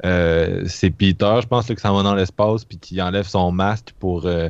[0.06, 3.94] euh, c'est Peter, je pense, que ça va dans l'espace puis qui enlève son masque
[4.00, 4.26] pour.
[4.26, 4.50] Euh,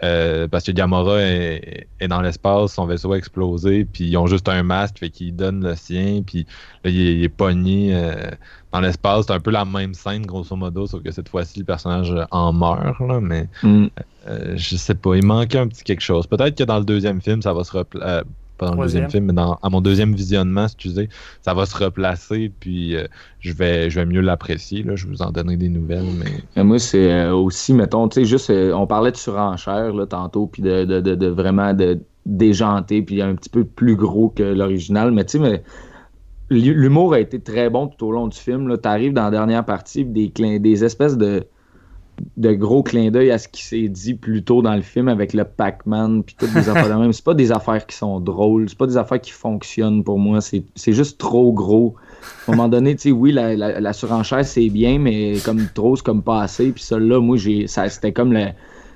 [0.00, 4.62] parce que Gamora est, dans l'espace, son vaisseau a explosé, puis ils ont juste un
[4.62, 6.46] masque, fait qu'ils donnent le sien, puis
[6.84, 7.94] là, il, est pogné
[8.72, 9.26] dans l'espace.
[9.26, 12.52] C'est un peu la même scène, grosso modo, sauf que cette fois-ci, le personnage en
[12.52, 13.88] meurt, là, mais mm.
[14.28, 16.26] Euh, je sais pas, il manquait un petit quelque chose.
[16.26, 17.76] Peut-être que dans le deuxième film, ça va se.
[17.76, 18.22] Euh,
[18.58, 21.08] pas dans le deuxième film, mais dans, à mon deuxième visionnement, excusez,
[21.40, 23.06] ça va se replacer, puis euh,
[23.40, 24.84] je, vais, je vais mieux l'apprécier.
[24.94, 26.04] Je vous en donnerai des nouvelles.
[26.54, 26.64] Mais...
[26.64, 30.84] moi, c'est aussi, mettons, tu sais, juste, on parlait de surenchère là, tantôt, puis de,
[30.84, 35.38] de, de, vraiment de déjanter, puis un petit peu plus gros que l'original, mais tu
[35.38, 35.62] sais, mais
[36.50, 38.74] l'humour a été très bon tout au long du film.
[38.82, 41.46] Tu arrives dans la dernière partie, des, des espèces de
[42.36, 45.32] de gros clins d'œil à ce qui s'est dit plus tôt dans le film avec
[45.32, 47.12] le Pac-Man puis toutes des affaires de même.
[47.12, 50.40] C'est pas des affaires qui sont drôles, c'est pas des affaires qui fonctionnent pour moi.
[50.40, 51.94] C'est juste trop gros.
[52.46, 55.96] À un moment donné, tu sais, oui, la, la, surenchère c'est bien, mais comme trop,
[55.96, 56.70] c'est comme pas assez.
[56.72, 58.46] Puis ça là, moi, j'ai, c'était comme le,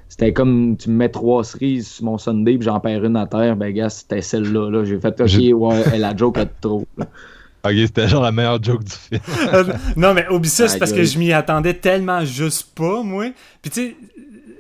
[0.09, 3.27] c'était comme tu me mets trois cerises sur mon Sunday puis j'en perds une à
[3.27, 3.57] terre.
[3.57, 4.71] Ben gars, c'était celle-là.
[4.71, 4.85] Là.
[4.85, 6.85] J'ai fait ok, ouais, la joke a trop.
[7.65, 9.21] Ok, c'était genre la meilleure joke du film.
[9.97, 13.27] non, mais oublie ça, c'est parce que je m'y attendais tellement juste pas, moi.
[13.61, 13.97] Puis tu sais,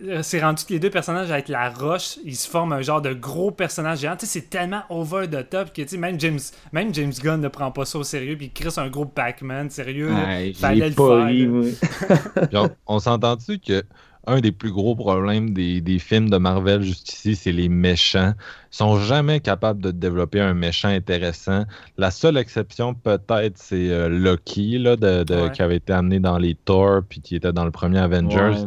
[0.08, 3.00] euh, c'est rendu que les deux personnages avec la roche, ils se forment un genre
[3.00, 4.16] de gros personnage géant.
[4.16, 6.40] Tu sais, c'est tellement over the top que tu sais, même James,
[6.72, 10.12] même James Gunn ne prend pas ça au sérieux, puis crée un gros Pac-Man, sérieux.
[10.12, 12.48] Ouais, fallait le faire.
[12.52, 13.84] Genre, on s'entend-tu que
[14.26, 18.34] un des plus gros problèmes des, films de Marvel juste ici, c'est les méchants.
[18.72, 21.64] Ils sont jamais capables de développer un méchant intéressant.
[21.98, 26.54] La seule exception, peut-être, c'est euh, Loki, là, de, qui avait été amené dans les
[26.54, 28.64] Thor, puis qui était dans le premier Avengers.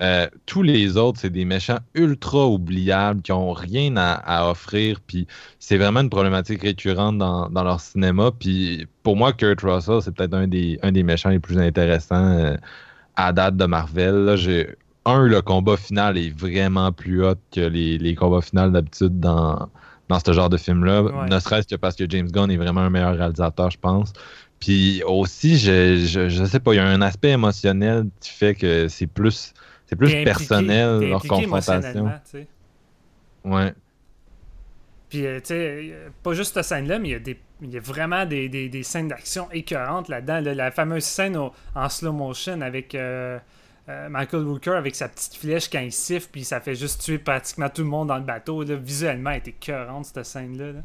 [0.00, 5.00] Euh, tous les autres, c'est des méchants ultra oubliables qui ont rien à, offrir.
[5.04, 5.26] Puis
[5.58, 8.30] c'est vraiment une problématique récurrente dans, leur cinéma.
[8.38, 12.38] Puis pour moi, Kurt Russell, c'est peut-être un des, un des méchants les plus intéressants
[12.38, 12.56] euh,
[13.16, 14.36] à date de Marvel.
[14.36, 14.68] J'ai
[15.04, 19.68] un, le combat final est vraiment plus hot que les, combats finaux d'habitude dans,
[20.08, 21.26] dans ce genre de film-là.
[21.28, 24.12] Ne serait-ce que parce que James Gunn est vraiment un meilleur réalisateur, je pense.
[24.60, 28.88] Puis aussi, je, je, sais pas, il y a un aspect émotionnel qui fait que
[28.88, 29.54] c'est plus,
[29.86, 32.10] c'est plus personnel leur confrontation.
[33.44, 33.72] Ouais.
[35.08, 37.78] Puis, euh, tu sais, pas juste cette scène-là, mais il y a, des, il y
[37.78, 40.40] a vraiment des, des, scènes d'action écœurantes là-dedans.
[40.54, 41.38] la fameuse scène
[41.74, 42.94] en slow motion avec.
[42.94, 43.38] Euh,
[43.88, 47.18] euh, Michael Rooker avec sa petite flèche quand il siffle, puis ça fait juste tuer
[47.18, 48.62] pratiquement tout le monde dans le bateau.
[48.62, 50.82] Visuellement, elle était cœurante, cette scène-là.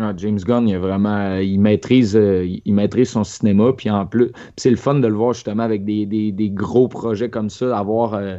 [0.00, 4.32] Ah, James Gunn, il, vraiment, il, maîtrise, euh, il maîtrise son cinéma, puis en plus,
[4.56, 8.38] c'est le fun de le voir justement avec des, gros projets comme ça, avoir euh,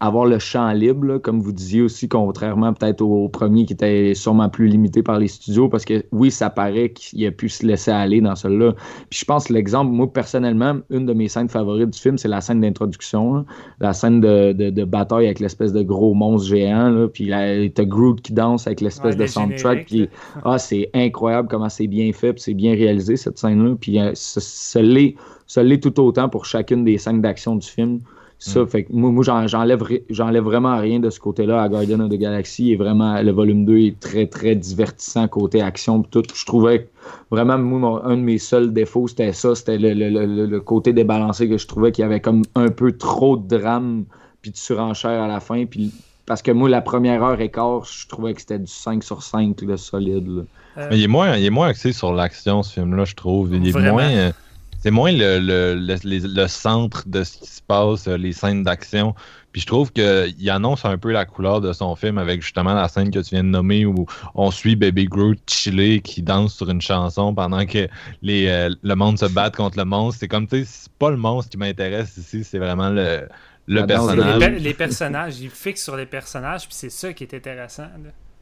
[0.00, 4.48] avoir le champ libre, comme vous disiez aussi, contrairement peut-être au, premier qui était sûrement
[4.48, 7.90] plus limité par les studios, parce que oui, ça paraît qu'il a pu se laisser
[7.90, 8.72] aller dans celui-là.
[9.10, 12.40] Puis je pense l'exemple, moi personnellement, une de mes scènes favorites du film, c'est la
[12.40, 13.44] scène d'introduction,
[13.78, 17.30] la scène de, bataille avec l'espèce de gros monstre géant, là, puis
[17.74, 20.08] t'as Groot qui danse avec l'espèce de soundtrack, puis
[20.44, 24.12] ah, c'est incroyable comment c'est bien fait, puis c'est bien réalisé cette scène-là, puis euh,
[24.14, 28.00] ça l'est tout autant pour chacune des scènes d'action du film.
[28.42, 28.66] Ça, mm.
[28.68, 32.14] fait que moi, moi j'enlève, j'enlève vraiment rien de ce côté-là à Guardian of the
[32.14, 32.72] Galaxy.
[32.72, 36.02] Et vraiment, le volume 2 est très, très divertissant côté action.
[36.02, 36.22] Tout.
[36.34, 36.88] Je trouvais
[37.30, 39.54] vraiment, moi, un de mes seuls défauts, c'était ça.
[39.54, 42.92] C'était le, le, le, côté débalancé que je trouvais qu'il y avait comme un peu
[42.92, 44.04] trop de drame
[44.40, 45.66] puis de surenchère à la fin.
[45.66, 45.92] Puis,
[46.24, 49.22] parce que moi, la première heure et quart, je trouvais que c'était du 5 sur
[49.22, 50.46] 5 le solide.
[50.78, 53.54] Euh, Mais il est, moins, il est moins axé sur l'action, ce film-là, je trouve.
[53.54, 54.32] Il est moins.
[54.80, 59.14] C'est moins le, le, le, centre de ce qui se passe, euh, les scènes d'action.
[59.52, 62.88] Puis je trouve qu'il annonce un peu la couleur de son film avec justement la
[62.88, 66.70] scène que tu viens de nommer où on suit Baby Groot chiller qui danse sur
[66.70, 67.88] une chanson pendant que
[68.22, 70.20] les, euh, le monde se bat contre le monstre.
[70.20, 73.28] C'est comme, tu sais, c'est pas le monstre qui m'intéresse ici, c'est vraiment le,
[73.66, 74.60] le personnage.
[74.60, 77.88] Les, personnages, il fixe sur les personnages, puis c'est ça qui est intéressant.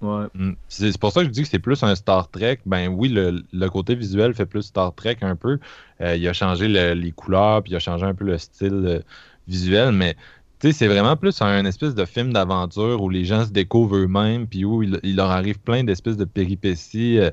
[0.00, 0.26] Ouais.
[0.34, 0.52] Mm.
[0.68, 2.60] C'est pour ça que je dis que c'est plus un Star Trek.
[2.66, 5.58] Ben oui, le, côté visuel fait plus Star Trek un peu.
[6.00, 8.84] Euh, il a changé le- les couleurs, puis il a changé un peu le style
[8.86, 9.00] euh,
[9.48, 10.16] visuel, mais
[10.60, 14.64] c'est vraiment plus un espèce de film d'aventure où les gens se découvrent eux-mêmes, puis
[14.64, 17.18] où il, leur arrive plein d'espèces de péripéties.
[17.18, 17.30] euh,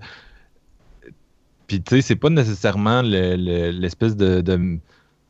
[1.67, 4.41] puis tu sais, c'est pas nécessairement le- le- l'espèce de-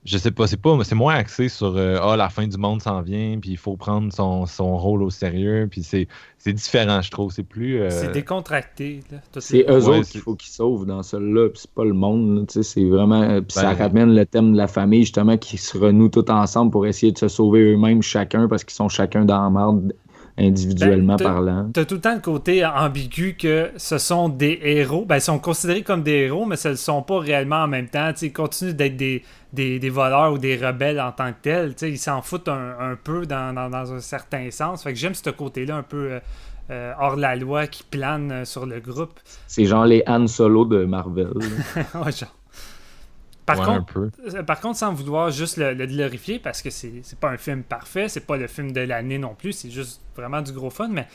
[0.06, 2.80] Je sais pas, c'est pas, c'est moins axé sur euh, ah, la fin du monde
[2.80, 7.02] s'en vient, puis il faut prendre son, son rôle au sérieux, puis c'est c'est différent,
[7.02, 7.32] je trouve.
[7.32, 7.80] C'est plus.
[7.82, 9.00] euh, C'est décontracté.
[9.12, 9.18] là.
[9.34, 11.84] Tout C'est est- eux Ouais, autres qu'il faut qu'ils sauvent dans celui-là, puis c'est pas
[11.86, 12.38] le monde.
[12.38, 13.24] là, tu sais, c'est vraiment.
[13.24, 16.30] euh, Puis ça Ben- ramène le thème de la famille, justement, qui se renoue tout
[16.30, 19.92] ensemble pour essayer de se sauver eux-mêmes, chacun, parce qu'ils sont chacun dans la merde,
[20.38, 21.70] individuellement Ben, parlant.
[21.74, 25.06] T'as tout le temps le côté ambigu que ce sont des héros.
[25.06, 27.88] Ben, ils sont considérés comme des héros, mais ce ne sont pas réellement en même
[27.88, 28.12] temps.
[28.14, 31.76] T'sais, ils continuent d'être des, des, des voleurs ou des rebelles en tant que tels.
[31.76, 34.84] T'sais, ils s'en foutent un, un peu dans, dans- dans un certain sens.
[34.84, 36.20] Fait que j'aime ce côté-là un peu euh,
[36.72, 39.20] euh, hors la loi qui plane euh, sur le groupe.
[39.48, 41.30] C'est genre les Han Solo de Marvel.
[41.96, 42.34] Ouais, genre.
[43.46, 44.10] Par ouais, un contre, peu.
[44.34, 47.38] Euh, Par contre, sans vouloir juste le, le glorifier, parce que c'est c'est pas un
[47.38, 50.70] film parfait, c'est pas le film de l'année non plus, c'est juste vraiment du gros
[50.72, 51.08] fun, mais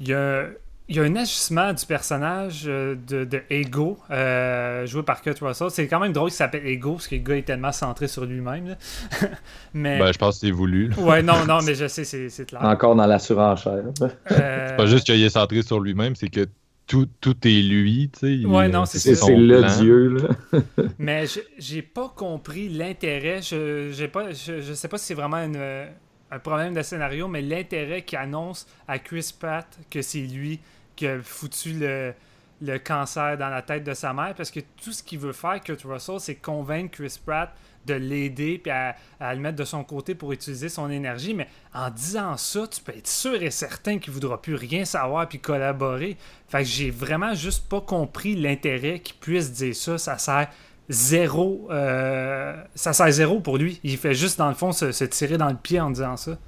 [0.00, 0.44] il y a,
[0.88, 5.38] il y a un ajustement du personnage euh, de, de Ego, euh, joué par Kurt
[5.40, 5.70] Russell.
[5.70, 8.24] C'est quand même drôle qu'il s'appelle Ego, parce que le gars est tellement centré sur
[8.26, 8.68] lui-même.
[8.68, 8.76] là.
[9.74, 9.98] mais.
[9.98, 10.88] Ben, je pense que c'est voulu.
[10.90, 10.98] là.
[10.98, 12.62] Ouais, non, non, mais je sais, c'est c'est clair.
[12.62, 13.82] Encore dans la surenchère.
[14.30, 16.46] Euh, Pas juste qu'il est centré sur lui-même, c'est que
[16.86, 18.32] tout, tout est lui, tu sais.
[18.34, 19.22] il- Ouais, non, c'est C'est ça.
[19.22, 19.78] son c'est le plan.
[19.78, 20.28] dieu, là.
[20.98, 23.40] Mais je- j'ai pas compris l'intérêt.
[23.42, 25.86] Je, j'ai pas, je, je sais pas si c'est vraiment une, euh,
[26.30, 30.58] un problème de scénario, mais l'intérêt qui annonce à Chris Pratt que c'est lui
[30.96, 32.12] qui a foutu le,
[32.60, 34.34] le cancer dans la tête de sa mère.
[34.34, 37.54] Parce que tout ce qu'il veut faire, Kurt Russell, c'est convaincre Chris Pratt
[37.86, 38.94] de l'aider puis à,
[39.34, 41.34] le mettre de son côté pour utiliser son énergie.
[41.34, 45.28] Mais en disant ça, tu peux être sûr et certain qu'il voudra plus rien savoir
[45.28, 46.16] puis collaborer.
[46.48, 49.98] Fait que j'ai vraiment juste pas compris l'intérêt qu'il puisse dire ça.
[49.98, 50.48] Ça sert
[50.88, 51.68] zéro.
[51.70, 53.80] euh, ça sert zéro pour lui.
[53.84, 56.38] Il fait juste, dans le fond, se tirer dans le pied en disant ça.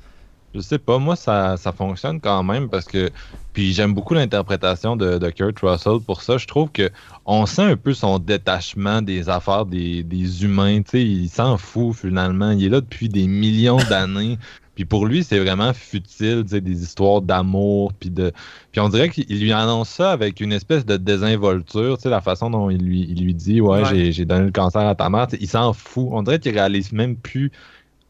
[0.57, 3.11] Je sais pas, moi ça, ça fonctionne quand même parce que
[3.53, 6.37] puis j'aime beaucoup l'interprétation de, de Kurt Russell pour ça.
[6.39, 6.91] Je trouve que
[7.27, 10.83] on sent un peu son détachement des affaires des, des humains.
[10.93, 12.51] Il s'en fout finalement.
[12.53, 14.39] Il est là depuis des millions d'années.
[14.75, 18.33] Puis pour lui, c'est vraiment futile, des histoires d'amour, puis de,
[18.73, 22.21] puis on dirait qu'il lui annonce ça avec une espèce de désinvolture, tu sais, la
[22.21, 23.85] façon dont il lui, il lui dit, ouais, Ouais.
[23.87, 26.09] j'ai- j'ai donné le cancer à ta mère, il s'en fout.
[26.13, 27.53] On dirait qu'il réalise même plus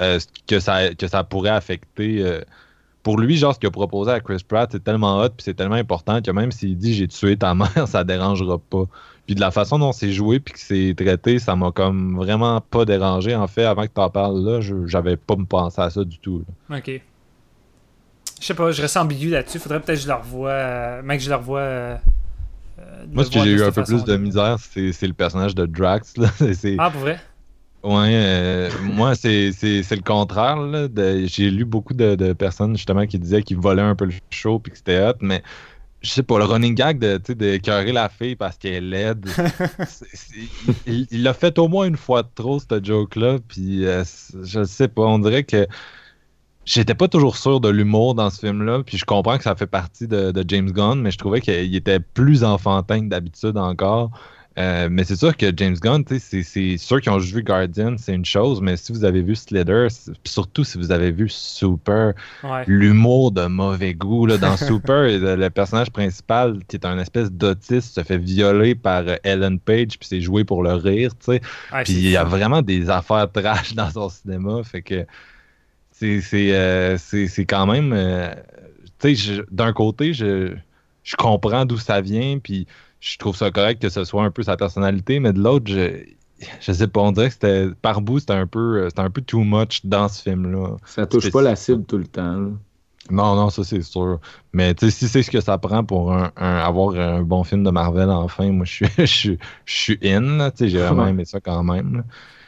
[0.03, 2.23] euh, que ça, que ça pourrait affecter.
[2.23, 2.41] euh,
[3.03, 5.55] pour lui, genre, ce qu'il a proposé à Chris Pratt, c'est tellement hot, puis c'est
[5.55, 8.85] tellement important que même s'il dit j'ai tué ta mère, ça dérangera pas.
[9.27, 12.61] Puis de la façon dont c'est joué, puis que c'est traité, ça m'a comme vraiment
[12.61, 13.35] pas dérangé.
[13.35, 16.19] En fait, avant que tu en parles là, j'avais pas me penser à ça du
[16.19, 16.45] tout.
[16.69, 16.79] là.
[16.79, 17.01] Ok.
[18.41, 19.59] Je sais pas, je reste ambigu là-dessus.
[19.59, 20.51] Faudrait peut-être que je le revoie.
[20.51, 21.97] euh, mec, je le euh,
[23.07, 25.65] de Moi, ce que j'ai eu un peu plus de misère, c'est le personnage de
[25.65, 26.17] Drax.
[26.17, 26.29] Là.
[26.79, 27.19] Ah, pour vrai?
[27.87, 30.59] Ouais, euh, moi, c'est le contraire.
[31.29, 34.59] J'ai lu beaucoup de, de personnes justement qui disaient qu'ils volaient un peu le show
[34.59, 35.41] puis que c'était hot, mais
[36.03, 39.29] je sais pas, le running gag de, de la fille parce qu'elle est laide,
[40.87, 44.03] il il l'a fait au moins une fois de trop, cette joke-là, puis euh,
[44.43, 45.69] je sais pas, on dirait que
[46.65, 49.69] j'étais pas toujours sûr de l'humour dans ce film-là, puis je comprends que ça fait
[49.69, 54.11] partie de, de James Gunn, mais je trouvais qu'il était plus enfantin que d'habitude encore.
[54.59, 58.15] Euh, mais c'est sûr que James Gunn, c'est c'est ceux qui ont vu Guardian, c'est
[58.15, 59.89] une chose, mais si vous avez vu Slither,
[60.25, 62.65] surtout si vous avez vu Super, Ouais.
[62.67, 67.31] l'humour de mauvais goût là, dans Super, le, le personnage principal qui est un espèce
[67.31, 71.33] d'autiste se fait violer par euh, Ellen Page, puis c'est joué pour le rire, tu
[71.33, 71.41] sais.
[71.73, 75.05] Ouais, Puis il y a vraiment des affaires trash dans son cinéma, fait que
[75.93, 76.23] c'est
[76.55, 76.97] euh,
[77.49, 78.35] quand même, euh,
[78.99, 80.55] tu sais, d'un côté, je,
[81.05, 82.67] je comprends d'où ça vient, puis
[83.13, 86.05] je trouve ça correct que ce soit un peu sa personnalité, mais de l'autre, je,
[86.61, 89.11] je sais pas, on dirait que c'était par bout, c'était un peu, euh, c'était un
[89.11, 90.77] peu too much dans ce film-là.
[90.85, 92.41] Ça touche pas la cible tout le temps.
[92.41, 92.49] là.
[93.09, 94.21] Non, non, ça c'est sûr.
[94.53, 97.45] Mais tu sais, si c'est ce que ça prend pour un, un- avoir un bon
[97.45, 100.39] film de Marvel enfin, moi je suis, je suis, je suis in.
[100.39, 101.97] là, tu sais, J'ai vraiment aimé ça quand même.
[101.99, 102.03] là.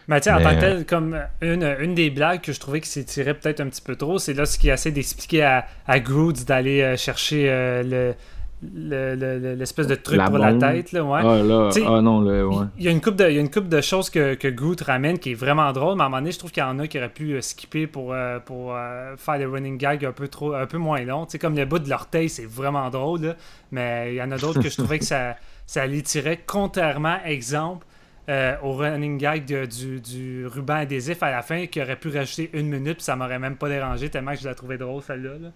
[0.09, 2.61] Mais tu sais, en tant que euh, tel, comme une, une des blagues que je
[2.61, 5.67] trouvais qui s'étirait peut-être un petit peu trop, c'est là ce qui essaie d'expliquer à,
[5.87, 8.15] à Groot d'aller euh, chercher euh, le
[8.63, 10.61] le- le- le- l'espèce de truc La pour bombe.
[10.61, 10.93] la tête.
[10.93, 11.21] Là, ouais.
[11.23, 12.67] Ah là, ah non, le, ouais.
[12.79, 14.49] Il y a une coupe de, il y a une couple de choses que, que
[14.49, 16.67] Groot ramène qui est vraiment drôle, mais à un moment donné, je trouve qu'il y
[16.67, 20.05] en a qui auraient pu euh, skipper pour, euh, pour euh, faire des running gags
[20.05, 23.21] un peu trop un peu moins sais, comme le bout de l'orteil, c'est vraiment drôle,
[23.23, 23.37] là,
[23.71, 26.41] mais il y en a d'autres que je trouvais que ça, ça l'étirait.
[26.47, 27.87] Contrairement, exemple,
[28.29, 32.69] euh, au running gag du, ruban adhésif à la fin qui aurait pu rajouter une
[32.69, 35.39] minute, puis ça m'aurait même pas dérangé tellement que je la trouvais drôle, celle-là.
[35.41, 35.49] là.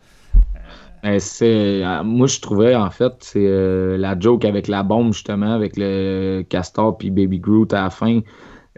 [1.03, 5.53] Ben, euh, moi, je trouvais, en fait, c'est euh, la joke avec la bombe, justement,
[5.53, 8.21] avec le Castor puis Baby Groot à la fin.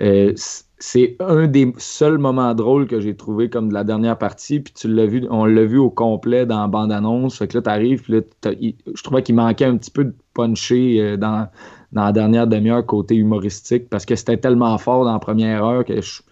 [0.00, 0.32] Euh,
[0.78, 4.60] c'est un des seuls moments drôles que j'ai trouvé comme de la dernière partie.
[4.60, 7.38] Puis tu l'as vu, on l'a vu au complet dans la bande-annonce.
[7.38, 11.48] Fait que là, t'arrives, je trouvais qu'il manquait un petit peu de puncher euh, dans,
[11.94, 15.84] dans la dernière demi-heure côté humoristique parce que c'était tellement fort dans la première heure
[15.84, 16.22] que je-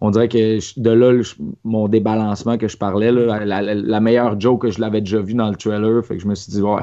[0.00, 1.22] on dirait que je- de là,
[1.64, 5.20] mon débalancement que je parlais, là, la, la- la meilleure joke que je l'avais déjà
[5.20, 6.82] vu dans le trailer, fait que je me suis dit, ouais,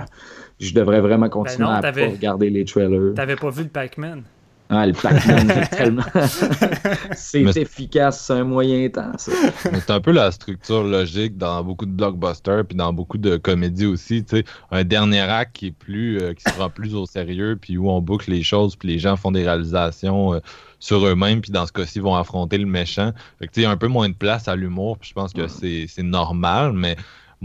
[0.59, 1.81] je devrais vraiment continuer Ben non, à
[2.11, 3.13] regarder les trailers.
[3.13, 4.23] T'avais pas vu le Pac-Man?
[4.69, 6.03] Ah, le Pac-Man, j'ai tellement.
[7.15, 9.31] c'est Mais- efficace, c'est un moyen temps, ça.
[9.61, 13.85] C'est un peu la structure logique dans beaucoup de blockbusters puis dans beaucoup de comédies
[13.85, 14.23] aussi.
[14.23, 14.45] tu sais.
[14.71, 17.89] Un dernier acte qui est plus euh, qui se prend plus au sérieux puis où
[17.89, 20.39] on boucle les choses puis les gens font des réalisations euh,
[20.79, 23.11] sur eux-mêmes puis dans ce cas-ci vont affronter le méchant.
[23.39, 25.09] Fait que, tu sais, il y a un peu moins de place à l'humour puis
[25.09, 26.95] je pense que c'est c'est normal mais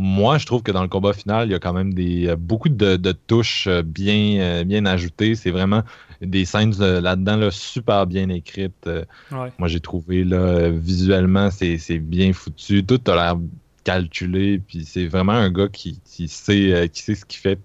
[0.01, 2.37] moi, je trouve que dans le combat final, il y a quand même des, euh,
[2.37, 5.35] beaucoup de, de touches bien, bien ajoutées.
[5.35, 5.83] C'est vraiment
[6.21, 8.87] des scènes euh, là-dedans là, super bien écrites.
[8.87, 9.53] euh, Ouais.
[9.59, 12.85] moi, j'ai trouvé là, visuellement, c'est c'est bien foutu.
[12.85, 13.37] Tout a l'air
[13.85, 14.59] calculé.
[14.59, 17.59] Puis c'est vraiment un gars qui, qui sait, euh, qui sait ce qu'il fait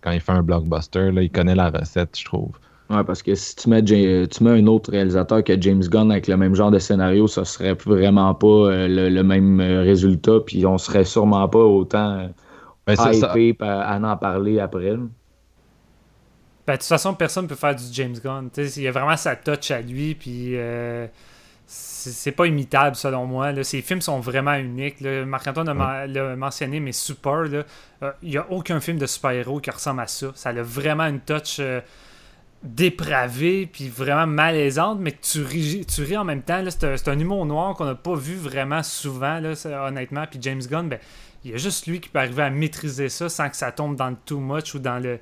[0.00, 1.10] quand il fait un blockbuster.
[1.12, 2.52] Là, il connaît la recette, je trouve.
[2.90, 6.10] Ouais, parce que si tu mets, Ja- tu mets un autre réalisateur que James Gunn
[6.10, 10.40] avec le même genre de scénario, ça serait vraiment pas euh, le, le même résultat,
[10.44, 12.28] puis on serait sûrement pas autant euh,
[12.86, 14.96] Ben, ça- ça- hypé pa- à en parler après.
[16.70, 18.48] Ben, de toute façon, personne peut faire du James Gunn.
[18.56, 21.08] Il y a vraiment sa touch à lui, puis euh,
[21.66, 23.50] c'est pas imitable selon moi.
[23.50, 23.64] Là.
[23.64, 25.00] Ses films sont vraiment uniques.
[25.00, 27.64] Marc-Antoine l'a mentionné, mais Super, euh,
[28.22, 30.28] il n'y a aucun film de super-héros qui ressemble à ça.
[30.36, 31.80] Ça a vraiment une touch euh,
[32.62, 36.62] dépravée, puis vraiment malaisante, mais que tu ris, tu ris en même temps.
[36.68, 39.54] C'est un, un humour noir qu'on n'a pas vu vraiment souvent, là,
[39.88, 40.24] honnêtement.
[40.30, 41.00] Puis James Gunn, ben,
[41.44, 43.96] il y a juste lui qui peut arriver à maîtriser ça sans que ça tombe
[43.96, 45.18] dans le too much ou dans le,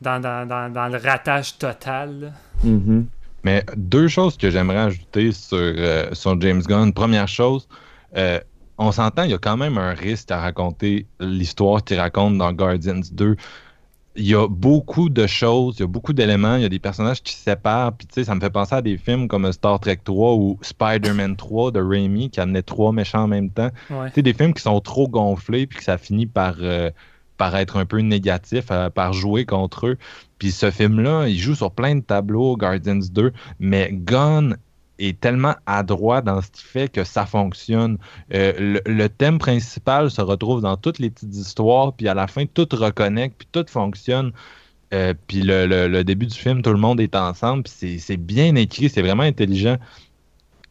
[0.00, 2.32] dans, dans, dans, dans le ratage total.
[2.64, 3.06] Mhm.
[3.44, 6.92] Mais deux choses que j'aimerais ajouter sur, euh, sur James Gunn.
[6.92, 7.68] Première chose,
[8.16, 8.40] euh,
[8.78, 12.52] on s'entend, il y a quand même un risque à raconter l'histoire qu'il raconte dans
[12.52, 13.36] Guardians 2.
[14.16, 16.80] Il y a beaucoup de choses, il y a beaucoup d'éléments, il y a des
[16.80, 17.92] personnages qui se séparent.
[17.92, 20.58] Puis, tu sais, ça me fait penser à des films comme Star Trek 3 ou
[20.60, 23.70] Spider-Man 3 de Raimi qui amenait trois méchants en même temps.
[23.90, 24.08] Ouais.
[24.08, 26.90] Tu sais, des films qui sont trop gonflés puis que ça finit par, euh,
[27.38, 29.98] par être un peu négatif, euh, par jouer contre eux.
[30.38, 34.56] Puis ce film-là, il joue sur plein de tableaux, Guardians 2, mais Gunn
[34.98, 37.98] est tellement adroit dans ce qu'il fait que ça fonctionne.
[38.34, 42.46] Euh, le, thème principal se retrouve dans toutes les petites histoires, puis à la fin,
[42.46, 44.32] tout reconnecte, puis tout fonctionne.
[44.94, 48.88] Euh, puis le, début du film, tout le monde est ensemble, puis c'est bien écrit,
[48.88, 49.76] c'est vraiment intelligent.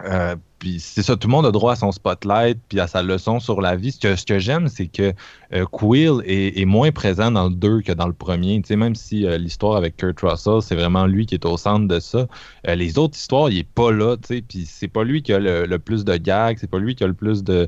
[0.03, 3.03] Euh, puis c'est ça, tout le monde a droit à son spotlight, puis à sa
[3.03, 3.91] leçon sur la vie.
[3.91, 5.13] Ce que, j'aime, c'est que
[5.53, 8.59] euh, Quill est, moins présent dans le 2 que dans le premier.
[8.61, 11.57] Tu sais, même si euh, l'histoire avec Kurt Russell, c'est vraiment lui qui est au
[11.57, 12.27] centre de ça.
[12.67, 15.31] euh, les autres histoires, il est pas là, tu sais, puis c'est pas lui qui
[15.31, 17.67] a le, plus de gags, c'est pas lui qui a le plus de,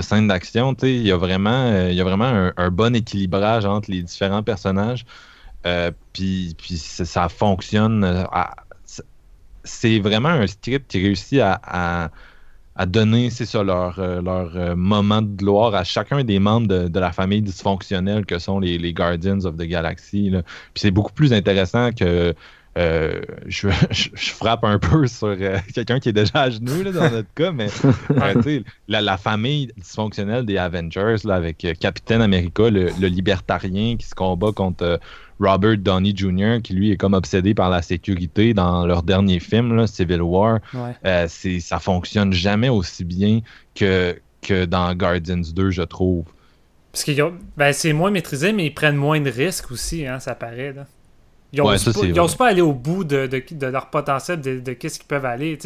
[0.00, 0.74] scènes d'action.
[0.74, 4.02] Tu sais, il y a vraiment, il y a vraiment un, bon équilibrage entre les
[4.02, 5.04] différents personnages.
[6.12, 8.04] Puis puis ça, fonctionne.
[8.04, 8.54] à-
[9.68, 12.10] c'est vraiment un script qui réussit à, à-
[12.80, 16.68] à donner, c'est ça, leur, euh, leur euh, moment de gloire à chacun des membres
[16.68, 20.30] de, de la famille dysfonctionnelle que sont les, les Guardians of the Galaxy.
[20.30, 20.42] là.
[20.42, 22.34] Puis c'est beaucoup plus intéressant que.
[22.78, 26.84] euh, je, je- je frappe un peu sur euh, quelqu'un qui est déjà à genoux
[26.84, 27.66] là, dans notre cas, mais
[28.12, 34.06] euh, la, la famille dysfonctionnelle des Avengers là, avec Capitaine America, le, le libertarien qui
[34.06, 35.00] se combat contre
[35.40, 39.76] Robert Downey Jr., qui lui est comme obsédé par la sécurité dans leur dernier film,
[39.76, 40.60] là, Civil War.
[40.74, 40.94] Ouais.
[41.04, 43.40] Euh, c'est, ça fonctionne jamais aussi bien
[43.74, 46.24] que, que dans Guardians 2, je trouve.
[46.92, 47.12] Parce que
[47.56, 50.72] ben, c'est moins maîtrisé, mais ils prennent moins de risques aussi, hein, ça paraît.
[50.72, 50.86] Là.
[51.52, 54.72] Ils Ouais, osent ça, pas, aller au bout de, de, de leur potentiel, de, de
[54.74, 55.58] qu'est-ce qu'ils peuvent aller.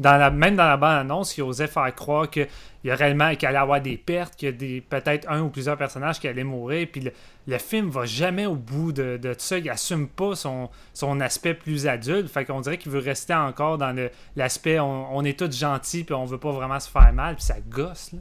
[0.00, 2.48] Dans la, même dans la bande-annonce, ils osaient faire croire qu'il
[2.82, 5.48] y a réellement qu'il allait avoir des pertes, qu'il y a des, peut-être un ou
[5.48, 6.88] plusieurs personnages qui allaient mourir.
[6.90, 7.12] Puis le,
[7.46, 9.58] le film va jamais au bout de, de ça.
[9.58, 12.28] Il assume pas son, son aspect plus adulte.
[12.28, 16.02] Fait qu'on dirait qu'il veut rester encore dans le- l'aspect on, on est tous gentils
[16.02, 17.36] puis on veut pas vraiment se faire mal.
[17.36, 18.10] Puis ça gosse.
[18.12, 18.18] Là.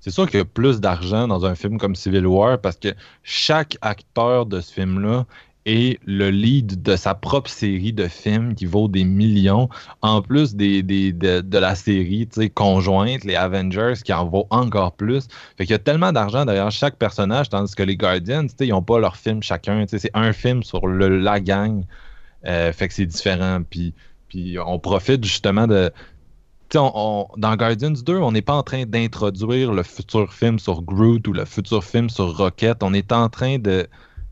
[0.00, 2.94] C'est sûr qu'il y a plus d'argent dans un film comme Civil War parce que
[3.24, 5.26] chaque acteur de ce film-là
[5.66, 9.68] est le lead de sa propre série de films qui vaut des millions,
[10.02, 14.92] en plus des, des- de, de la série conjointe, les Avengers, qui en vaut encore
[14.92, 15.28] plus.
[15.58, 18.82] Fait qu'il y a tellement d'argent derrière chaque personnage, tandis que les Guardians, ils n'ont
[18.82, 19.84] pas leur film chacun.
[19.88, 21.84] C'est un film sur le, la gang.
[22.46, 23.60] Euh, fait que c'est différent.
[23.68, 23.94] Puis,
[24.28, 25.90] puis on profite justement de.
[26.74, 31.26] On- dans Guardians 2, on n'est pas en train d'introduire le futur film sur Groot
[31.28, 32.82] ou le futur film sur Rocket.
[32.82, 33.86] On est en train de.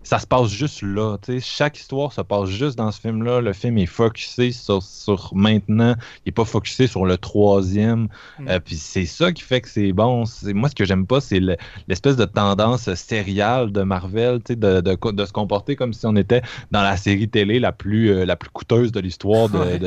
[0.04, 1.16] Ça se passe juste là.
[1.20, 1.40] tu sais.
[1.40, 3.40] Chaque histoire se passe juste dans ce film-là.
[3.40, 5.94] Le film est focusé sur, sur maintenant.
[6.18, 8.08] Il n'est pas focusé sur le troisième.
[8.38, 8.48] Mm.
[8.48, 10.24] Euh, puis c'est ça qui fait que c'est bon.
[10.26, 11.56] C'est- Moi, ce que j'aime pas, c'est le-
[11.88, 16.06] l'espèce de tendance sériale de Marvel, tu sais, de, de, de se comporter comme si
[16.06, 19.58] on était dans la série télé la plus, euh, la plus coûteuse de l'histoire de,
[19.58, 19.78] Ouais.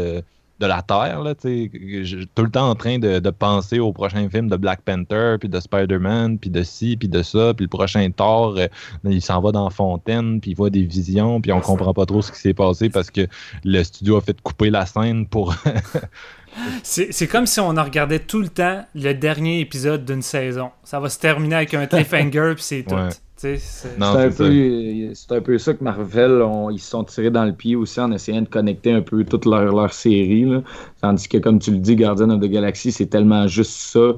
[0.59, 1.21] De, la Terre.
[1.23, 1.33] Là.
[1.43, 5.35] Je- tout le temps en train de, de penser au prochain film de Black Panther,
[5.39, 8.67] puis de Spider-Man, puis de ci, puis de ça, puis le prochain Thor, euh,
[9.03, 12.21] il s'en va dans fontaine, puis il voit des visions, puis on comprend pas trop
[12.21, 13.27] ce qui s'est passé parce que
[13.63, 15.53] le studio a fait couper la scène pour...
[16.81, 20.71] C'est c'est comme si on en regardait tout le temps le dernier épisode d'une saison.
[20.83, 22.95] Ça va se terminer avec un cliffhanger, puis c'est tout.
[22.95, 23.09] Ouais.
[24.13, 27.45] C'est- un, peu- c'est un peu ça que Marvel, on- ils se sont tirés dans
[27.45, 30.45] le pied aussi en essayant de connecter un peu toute leur, leur série.
[30.45, 30.61] là.
[31.01, 34.15] Tandis que, comme tu le dis, Guardian of the Galaxy, c'est tellement juste ça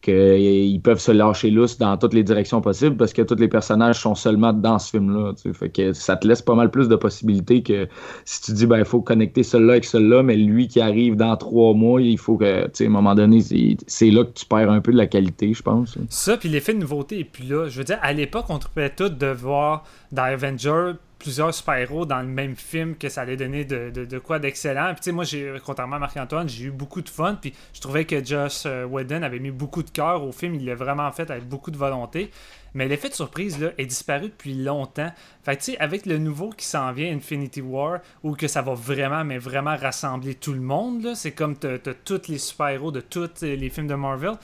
[0.00, 4.00] qu'ils peuvent se lâcher lousse dans toutes les directions possibles parce que tous les personnages
[4.00, 5.32] sont seulement dans ce film-là.
[5.74, 7.86] que ça te laisse pas mal plus de possibilités que
[8.24, 11.36] si tu dis, ben, il faut connecter celui-là avec celui-là, mais lui qui arrive dans
[11.36, 14.32] trois mois, il faut que, tu sais, à un moment donné, c'est- c'est là que
[14.32, 15.98] tu perds un peu de la qualité, je pense.
[16.08, 17.18] Ça, puis l'effet de nouveauté.
[17.20, 20.92] Et puis là, je veux dire, à l'époque, on trouvait tout de voir dans Avenger
[21.20, 24.86] plusieurs super-héros dans le même film que ça allait donner de, de- quoi d'excellent.
[24.94, 27.36] Puis tu sais, moi, j'ai, contrairement à Marc-Antoine, j'ai eu beaucoup de fun.
[27.40, 30.54] Puis je trouvais que Josh euh, Whedon avait mis beaucoup de cœur au film.
[30.56, 32.30] Il l'a vraiment fait avec beaucoup de volonté.
[32.74, 35.12] Mais l'effet de surprise là, est disparu depuis longtemps.
[35.44, 38.74] Fait tu sais, avec le nouveau qui s'en vient, Infinity War, où que ça va
[38.74, 42.92] vraiment, mais vraiment rassembler tout le monde, là, c'est comme t'as, t'as tous les super-héros
[42.92, 44.34] de tous les films de Marvel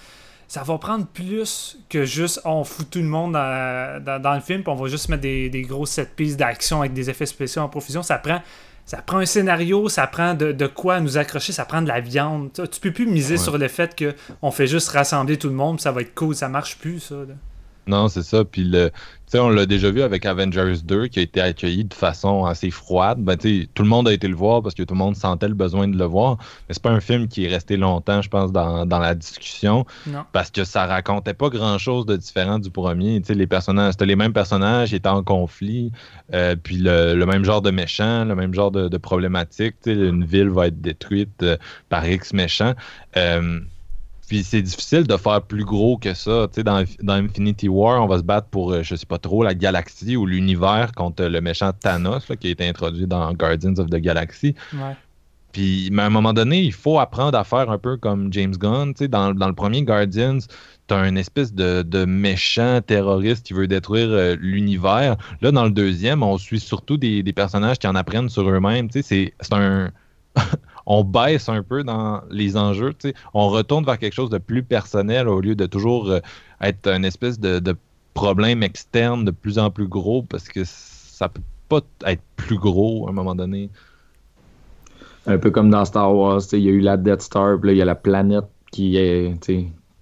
[0.49, 4.41] ça va prendre plus que juste on fout tout le monde dans, dans- dans le
[4.41, 7.27] film puis on va juste mettre des, des grosses set pistes d'action avec des effets
[7.27, 8.03] spéciaux en profusion.
[8.03, 8.41] Ça prend,
[8.85, 12.01] ça prend un scénario, ça prend de, de quoi nous accrocher, ça prend de la
[12.01, 12.51] viande.
[12.53, 13.41] Tu, tu peux plus miser Ouais.
[13.43, 16.15] sur le fait que on fait juste rassembler tout le monde puis ça va être
[16.15, 16.35] cool.
[16.37, 17.17] Ça marche plus, ça.
[17.17, 17.35] là.
[17.89, 18.45] Non, c'est ça.
[18.45, 18.91] Puis le,
[19.35, 23.19] on l'a déjà vu avec Avengers 2 qui a été accueilli de façon assez froide.
[23.21, 25.55] Ben, tout le monde a été le voir parce que tout le monde sentait le
[25.55, 26.37] besoin de le voir.
[26.69, 29.85] Mais c'est pas un film qui est resté longtemps, je pense, dans, dans la discussion
[30.07, 30.25] Non.
[30.33, 33.21] parce que ça racontait pas grand chose de différent du premier.
[33.29, 35.91] Les personnages, c'était les mêmes personnages, ils étaient en conflit,
[36.33, 39.75] euh, puis le, le même genre de méchant, le même genre de, de problématique.
[39.87, 41.57] Une ville va être détruite euh,
[41.89, 42.75] par X méchants.
[43.17, 43.61] Euh,
[44.29, 46.49] puis c'est difficile de faire plus gros que ça.
[46.49, 49.19] Tu sais, dans, dans Infinity War, on va se battre pour, euh, je sais pas
[49.19, 53.33] trop, la galaxie ou l'univers contre le méchant Thanos là, qui a été introduit dans
[53.35, 54.55] Guardians of the Galaxy.
[54.73, 54.97] Ouais.
[55.53, 58.55] Puis, mais à un moment donné, il faut apprendre à faire un peu comme James
[58.57, 58.93] Gunn.
[58.93, 60.39] Tu sais, dans, dans le premier Guardians,
[60.87, 65.17] t'as un espèce de, de méchant terroriste qui veut détruire euh, l'univers.
[65.41, 68.91] Là, dans le deuxième, on suit surtout des, des personnages qui en apprennent sur eux-mêmes.
[68.91, 69.93] Tu sais, c'est un...
[70.87, 72.95] on baisse un peu dans les enjeux.
[72.95, 73.15] tu sais.
[73.35, 76.21] On retourne vers quelque chose de plus personnel au lieu de toujours euh,
[76.61, 77.77] être un espèce de, de
[78.15, 83.07] problème externe de plus en plus gros parce que ça peut pas être plus gros
[83.07, 83.69] à un moment donné.
[85.27, 87.73] Un peu comme dans Star Wars, il y a eu la Death Star, puis là,
[87.75, 89.35] il y a la planète qui est.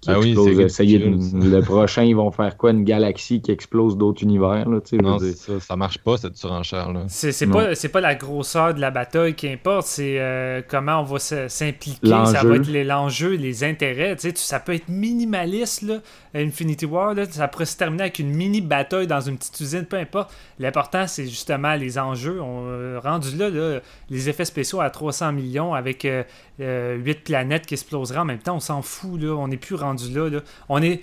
[0.05, 1.33] Qui Ah oui, explose.
[1.33, 2.71] de- le prochain, ils vont faire quoi?
[2.71, 4.69] Une galaxie qui explose d'autres univers.
[4.69, 7.05] Là, Non, ça, ça marche pas cette surenchère-là.
[7.07, 10.99] C'est c'est pas, c'est pas la grosseur de la bataille qui importe, c'est euh, comment
[11.01, 12.47] on va s'impliquer, ça L'enjeu.
[12.49, 14.15] va être les- l'enjeu, les intérêts.
[14.15, 15.95] Tu sais, tu- ça peut être minimaliste, là,
[16.35, 19.85] Infinity War, là, ça pourrait se terminer avec une mini bataille dans une petite usine,
[19.85, 20.33] peu importe.
[20.59, 22.41] L'important, c'est justement les enjeux.
[22.41, 23.79] On, euh, rendu là, là,
[24.09, 26.07] les effets spéciaux à 300 millions avec
[26.59, 30.13] 8 planètes qui exploseraient en même temps, on s'en fout, là, on n'est plus rendu
[30.13, 30.29] là.
[30.29, 30.39] là.
[30.69, 31.01] On est,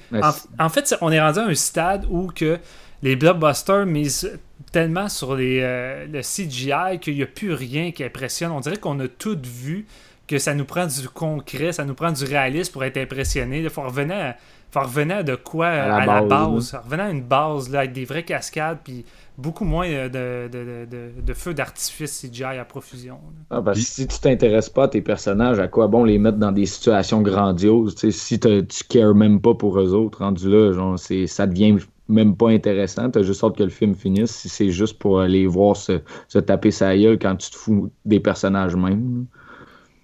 [0.58, 2.58] en, fait, on est rendu à un stade où que
[3.02, 4.38] les blockbusters misent
[4.70, 8.52] tellement sur les, euh, le CGI qu'il n'y a plus rien qui impressionne.
[8.52, 9.86] On dirait qu'on a tout vu,
[10.28, 13.60] que ça nous prend du concret, ça nous prend du réalisme pour être impressionné.
[13.60, 14.34] Il faut revenir à,
[14.72, 16.80] faut revenir à de quoi à la la, base, base?
[16.84, 19.04] Revenir à une base là, avec des vraies cascades, puis
[19.36, 23.18] beaucoup moins euh, de, de, de, de feux d'artifice CGI à profusion.
[23.50, 26.38] Ah, parce que si tu t'intéresses pas à tes personnages, à quoi bon les mettre
[26.38, 30.48] dans des situations grandioses tu sais, Si tu cares même pas pour eux autres, rendu
[30.48, 31.76] là, genre, c'est, ça devient
[32.08, 33.10] même pas intéressant.
[33.10, 36.38] T'as juste hâte que le film finisse si c'est juste pour aller voir se, se
[36.38, 39.26] taper sa gueule quand tu te fous des personnages même.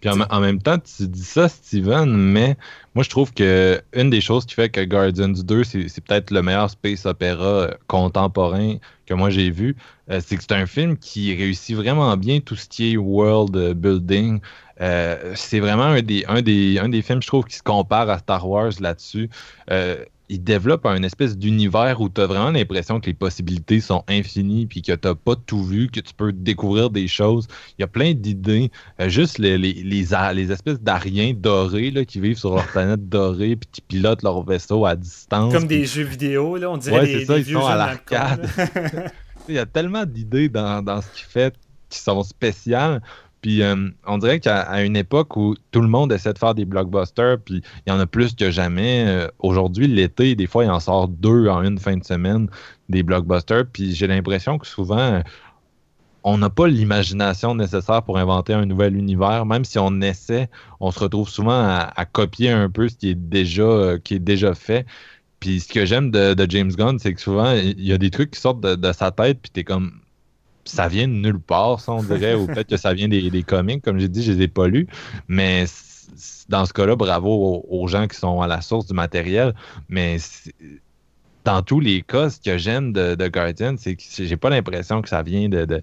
[0.00, 2.56] Puis en, même temps, tu dis ça, Steven, mais
[2.94, 6.42] moi je trouve que une des choses qui fait que Guardians 2, c'est peut-être le
[6.42, 8.76] meilleur space opéra euh, contemporain
[9.06, 9.76] que moi j'ai vu,
[10.10, 13.74] euh, c'est que c'est un film qui réussit vraiment bien tout ce qui est world
[13.74, 14.40] building.
[14.80, 18.08] Euh, c'est vraiment un des, un, des, un des films, je trouve, qui se compare
[18.08, 19.28] à Star Wars là-dessus.
[20.28, 24.66] Il développe un espèce d'univers où tu as vraiment l'impression que les possibilités sont infinies
[24.66, 27.46] puis que tu pas tout vu, que tu peux découvrir des choses.
[27.78, 28.70] Il y a plein d'idées.
[29.00, 33.56] Euh, juste les, les, les, espèces d'ariens dorés là, qui vivent sur leur planète dorée
[33.56, 35.52] puis qui pilotent leur vaisseau à distance.
[35.52, 38.48] Comme des jeux vidéo, là, on dirait ouais, ça, ils sont à l'arcade.
[39.48, 41.54] il y a tellement d'idées dans, dans ce qu'il fait
[41.88, 43.00] qui sont spéciales.
[43.40, 46.64] Puis euh, on dirait qu'à une époque où tout le monde essaie de faire des
[46.64, 49.04] blockbusters, puis il y en a plus que jamais.
[49.06, 52.48] Euh, aujourd'hui, l'été, des fois, il en sort deux en une fin de semaine,
[52.88, 53.66] des blockbusters.
[53.72, 55.22] Puis j'ai l'impression que souvent,
[56.24, 59.46] on n'a pas l'imagination nécessaire pour inventer un nouvel univers.
[59.46, 61.60] Même si on essaie, on se retrouve souvent
[61.94, 64.86] à, copier un peu ce qui est déjà, euh, déjà fait.
[65.40, 68.32] Puis ce que j'aime de, James Gunn, c'est que souvent, il y a des trucs
[68.32, 69.92] qui sortent de, de sa tête, puis t'es comme
[70.68, 73.42] ça vient de nulle part, ça, on dirait, ou peut-être que ça vient des, des
[73.42, 74.86] comics, comme j'ai dit, je les ai pas lus,
[75.26, 75.64] mais
[76.48, 79.54] dans ce cas-là, bravo aux, gens qui sont à la source du matériel,
[79.88, 80.16] mais
[81.44, 85.08] dans tous les cas, ce que j'aime de, Guardian, c'est que j'ai pas l'impression que
[85.08, 85.82] ça vient de,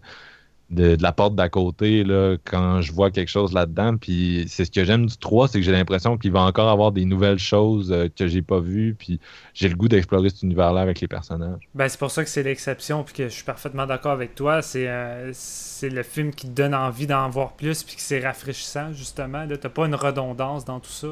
[0.72, 3.98] la porte d'à côté là, quand je vois quelque chose là-dedans.
[3.98, 6.92] Puis c'est ce que j'aime du 3, c'est que j'ai l'impression qu'il va encore avoir
[6.92, 8.96] des nouvelles choses euh, que j'ai pas vues.
[8.98, 9.20] Puis
[9.54, 11.70] j'ai le goût d'explorer cet univers-là avec les personnages.
[11.76, 14.62] Ben, c'est pour ça que c'est l'exception, puis que je suis parfaitement d'accord avec toi.
[14.62, 18.20] C'est euh, c'est le film qui te donne envie d'en voir plus, puis que c'est
[18.20, 19.46] rafraîchissant, justement.
[19.48, 21.08] T'as pas une redondance dans tout ça.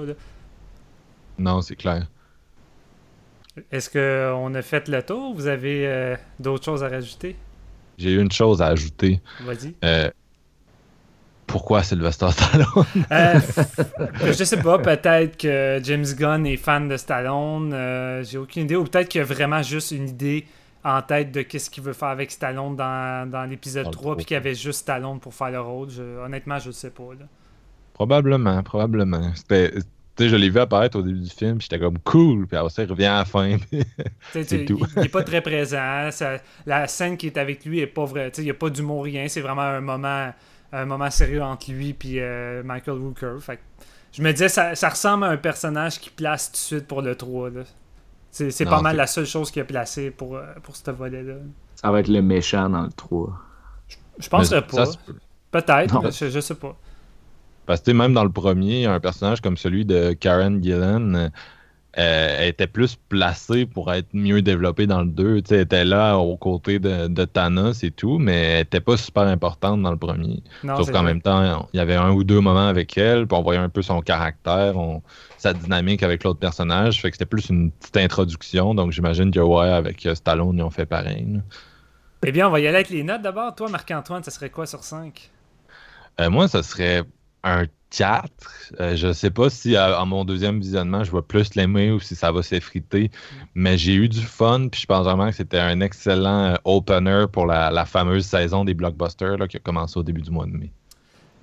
[1.38, 2.08] Non, c'est clair.
[3.72, 5.36] Est-ce qu'on a fait le tour?
[5.36, 7.36] Vous avez euh, d'autres choses à rajouter?
[7.98, 9.22] J'ai une chose à ajouter.
[9.42, 9.74] Vas-y.
[9.84, 10.10] Euh,
[11.48, 12.86] pourquoi Sylvester Stallone?
[13.12, 13.40] Euh,
[14.26, 18.76] Je sais pas, peut-être que James Gunn est fan de Stallone, euh, j'ai aucune idée,
[18.76, 20.46] ou peut-être qu'il a vraiment juste une idée
[20.84, 24.36] en tête de qu'est-ce qu'il veut faire avec Stallone dans, dans l'épisode 3, puis qu'il
[24.36, 25.90] y avait juste Stallone pour faire le rôle.
[26.26, 27.04] honnêtement, je ne sais pas.
[27.94, 29.32] Probablement, probablement.
[29.36, 29.72] C'était
[30.18, 32.84] sais, je l'ai vu apparaître au début du film, j'étais comme cool, puis après ça,
[32.84, 33.58] il revient à la fin.
[34.32, 34.80] c'est tout.
[34.96, 36.10] Il n'est pas très présent.
[36.66, 38.32] la scène qui est avec lui est pas vraie.
[38.38, 39.28] Il n'y a pas d'humour, rien.
[39.28, 40.34] C'est vraiment un moment,
[40.72, 43.38] un moment sérieux entre lui et euh, Michael Rooker.
[43.40, 43.60] Fait
[44.12, 47.02] je me disais, ça, ça, ressemble à un personnage qui place tout de suite pour
[47.02, 47.50] le 3.
[48.30, 51.36] C'est pas mal la seule chose qu'il a placée pour, euh, pour ce volet-là.
[51.76, 53.34] Ça va être le méchant dans le 3.
[53.88, 54.86] Je, je pense pas.
[55.50, 56.78] Peut-être, je, je sais pas.
[57.66, 61.30] Parce que même dans le premier, un personnage comme celui de Karen Gillan
[62.00, 65.44] euh, était plus placé pour être mieux développé dans le 2.
[65.52, 69.24] elle était là aux côtés de, de, Thanos et tout, mais elle n'était pas super
[69.24, 70.42] importante dans le premier.
[70.64, 73.44] Sauf qu'en même temps, il y avait un ou deux moments avec elle, puis on
[73.44, 74.74] voyait un peu son caractère,
[75.38, 77.00] sa dynamique avec l'autre personnage.
[77.00, 78.74] Fait que c'était plus une petite introduction.
[78.74, 81.42] Donc j'imagine que ouais, avec Stallone, ils ont fait pareil.
[82.26, 83.54] Eh bien, on va y aller avec les notes d'abord.
[83.54, 85.30] Toi, Marc-Antoine, ça serait quoi sur 5?
[86.22, 87.04] Euh, moi, ça serait
[87.44, 88.74] un 4.
[88.80, 92.00] Euh, je ne sais pas si à, mon deuxième visionnement, je vais plus l'aimer ou
[92.00, 93.12] si ça va s'effriter.
[93.54, 97.26] Mais j'ai eu du fun, puis je pense vraiment que c'était un excellent euh, opener
[97.32, 100.72] pour la, fameuse saison des blockbusters qui a commencé au début du mois de mai.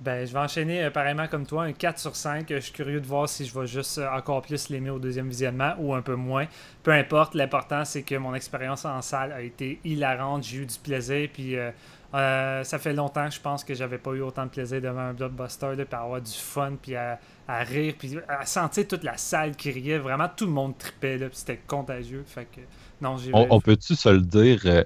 [0.01, 2.47] Ben, je vais enchaîner euh, pareillement comme toi, un 4 sur 5.
[2.49, 5.75] Je suis curieux de voir si je vais juste encore plus l'aimer au deuxième visionnement
[5.77, 6.47] ou un peu moins.
[6.83, 10.43] Peu importe, l'important c'est que mon expérience en salle a été hilarante.
[10.43, 11.55] J'ai eu du plaisir, puis
[12.13, 15.01] euh, ça fait longtemps que je pense que j'avais pas eu autant de plaisir devant
[15.01, 19.17] un blockbuster, puis à avoir du fun, puis à, rire, puis à sentir toute la
[19.17, 19.97] salle qui riait.
[19.97, 22.23] Vraiment, tout le monde tripait, puis c'était contagieux.
[22.25, 22.61] Fait que,
[23.01, 24.83] non, on, peut-tu se le dire euh,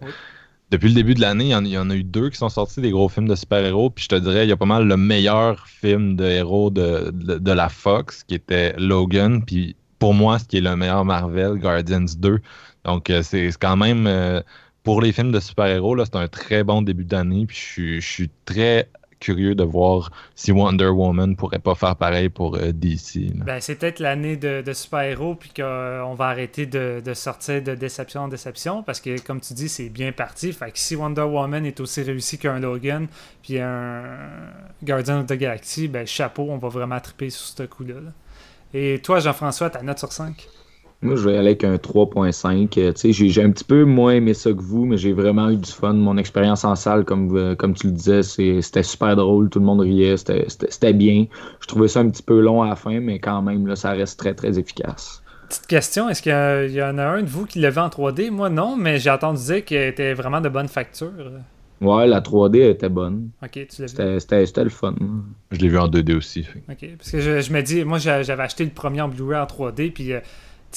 [0.69, 2.91] Depuis le début de l'année, il y, en a eu deux qui sont sortis des
[2.91, 5.67] gros films de super-héros, puis je te dirais, il y a pas mal le meilleur
[5.67, 10.57] film de héros de, de, la Fox, qui était Logan, puis pour moi, ce qui
[10.57, 12.39] est le meilleur Marvel, Guardians 2.
[12.83, 14.05] Donc, euh, c'est quand même
[14.85, 17.45] pour les films de super-héros, c'est un très bon début d'année.
[17.47, 18.87] Puis je suis, très
[19.19, 23.33] curieux de voir si Wonder Woman pourrait pas faire pareil pour euh, DC.
[23.33, 28.27] Ben, c'est peut-être l'année de, super-héros, puis qu'on va arrêter de, sortir de déception en
[28.27, 30.53] déception, parce que, comme tu dis, c'est bien parti.
[30.53, 33.07] Fait que si Wonder Woman est aussi réussi qu'un Logan,
[33.41, 34.03] puis un
[34.83, 37.95] Guardian of the Galaxy, ben, chapeau, on va vraiment triper sur ce coup-là.
[38.75, 40.47] Et toi, Jean-François, ta note sur 5
[41.01, 42.79] moi, je vais aller avec un 3.5.
[42.79, 45.71] Euh, j'ai un petit peu moins aimé ça que vous, mais j'ai vraiment eu du
[45.71, 45.93] fun.
[45.93, 49.49] Mon expérience en salle, comme, euh, comme tu le disais, c'était super drôle.
[49.49, 50.15] Tout le monde riait.
[50.17, 51.25] C'était bien.
[51.59, 53.91] Je trouvais ça un petit peu long à la fin, mais quand même, là, ça
[53.91, 55.21] reste très, très efficace.
[55.47, 58.31] Petite question, est-ce qu'il y, en a un de vous qui l'a vu en 3D?
[58.31, 61.11] Moi, non, mais j'ai entendu dire qu'elle était vraiment de bonne facture.
[61.81, 63.29] Ouais, la 3D était bonne.
[63.43, 64.19] Ok, tu l'as vu.
[64.19, 64.95] C'était le fun.
[65.51, 66.47] Je l'ai vu en 2D aussi.
[66.69, 69.91] Ok, parce que je, me dis, moi j'avais acheté le premier en Blu-ray en 3D,
[69.91, 70.19] puis euh,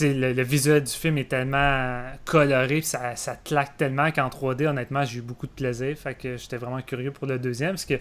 [0.01, 5.05] le, le, visuel du film est tellement coloré, ça, ça claque tellement qu'en 3D, honnêtement,
[5.05, 5.97] j'ai eu beaucoup de plaisir.
[5.97, 7.99] Fait que j'étais vraiment curieux pour le deuxième, parce que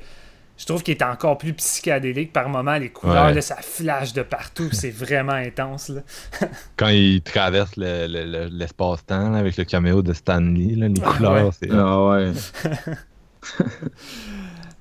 [0.57, 2.77] je trouve qu'il est encore plus psychédélique par moment.
[2.77, 4.69] Les couleurs, là, ça flash de partout.
[4.71, 5.89] c'est vraiment intense.
[5.89, 6.01] Là.
[6.77, 11.69] Quand il traverse l'espace-temps le, avec le caméo de Stanley, là, les couleurs, c'est.
[11.71, 12.31] Ah ouais.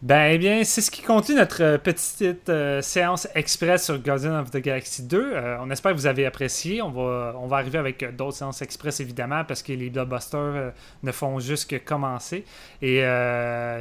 [0.02, 4.38] Ben eh bien, c'est ce qui conclut notre euh, petite euh, séance express sur Guardian
[4.38, 5.16] of the Galaxy 2.
[5.18, 6.82] Euh, on espère que vous avez apprécié.
[6.82, 11.12] On va, on va arriver avec d'autres séances express, évidemment, parce que les blockbusters ne
[11.12, 12.44] font juste que commencer.
[12.82, 13.02] Et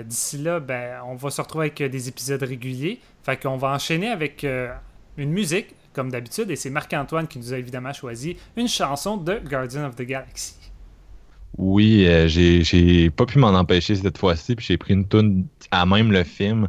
[0.05, 3.01] d'ici là, ben, on va se retrouver avec des épisodes réguliers.
[3.23, 4.45] Fait qu'on va enchaîner avec
[5.17, 9.39] une musique, comme d'habitude, et c'est Marc-Antoine qui nous a évidemment choisi une chanson de
[9.39, 10.64] Guardian of the Galaxy.
[11.57, 15.85] Oui, euh, j'ai pas pu m'en empêcher cette fois-ci, puis j'ai pris une tune à
[15.85, 16.67] même le film.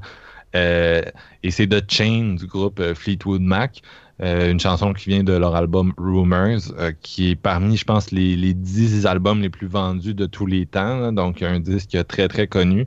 [0.54, 1.02] Euh,
[1.42, 3.82] et c'est The Chain du groupe euh, Fleetwood Mac,
[4.20, 6.72] une chanson qui vient de leur album Rumors,
[7.02, 10.64] qui est parmi, je pense, les, les 10 albums les plus vendus de tous les
[10.64, 12.86] temps, donc un disque très très connu.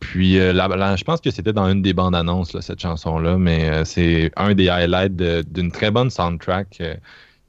[0.00, 4.54] Puis je pense que c'était dans une des bandes annonces, cette chanson-là, mais c'est un
[4.54, 5.14] des highlights
[5.52, 6.82] d'une très bonne soundtrack